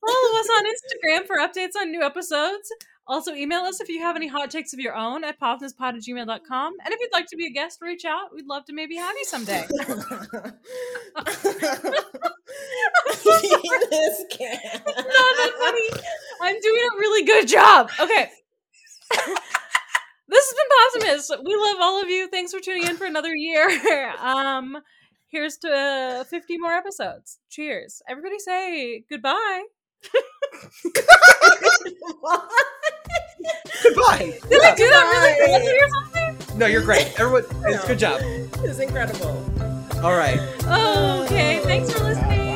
[0.00, 2.72] Follow us on Instagram for updates on new episodes.
[3.06, 5.96] Also, email us if you have any hot takes of your own at popnusspod at
[5.96, 6.74] gmail.com.
[6.84, 8.32] And if you'd like to be a guest, reach out.
[8.32, 9.66] We'd love to maybe have you someday.
[9.68, 9.84] this
[14.30, 14.60] can.
[14.86, 15.90] Not that funny.
[16.40, 17.90] I'm doing a really good job.
[18.00, 18.30] Okay.
[20.30, 20.70] this has been
[21.38, 21.44] Poptimist.
[21.44, 22.28] We love all of you.
[22.28, 23.68] Thanks for tuning in for another year.
[24.20, 24.78] Um,
[25.28, 27.38] here's to uh, 50 more episodes.
[27.50, 28.02] Cheers.
[28.08, 29.64] Everybody say goodbye.
[33.82, 34.38] Goodbye.
[34.48, 35.58] Did I do that really Goodbye.
[35.58, 35.88] badly or
[36.36, 36.58] something?
[36.58, 37.18] No, you're great.
[37.18, 37.86] Everyone, it's No.
[37.86, 38.20] good job.
[38.22, 39.28] It's incredible.
[40.02, 40.38] All right.
[41.26, 41.60] Okay.
[41.64, 42.49] Thanks for listening.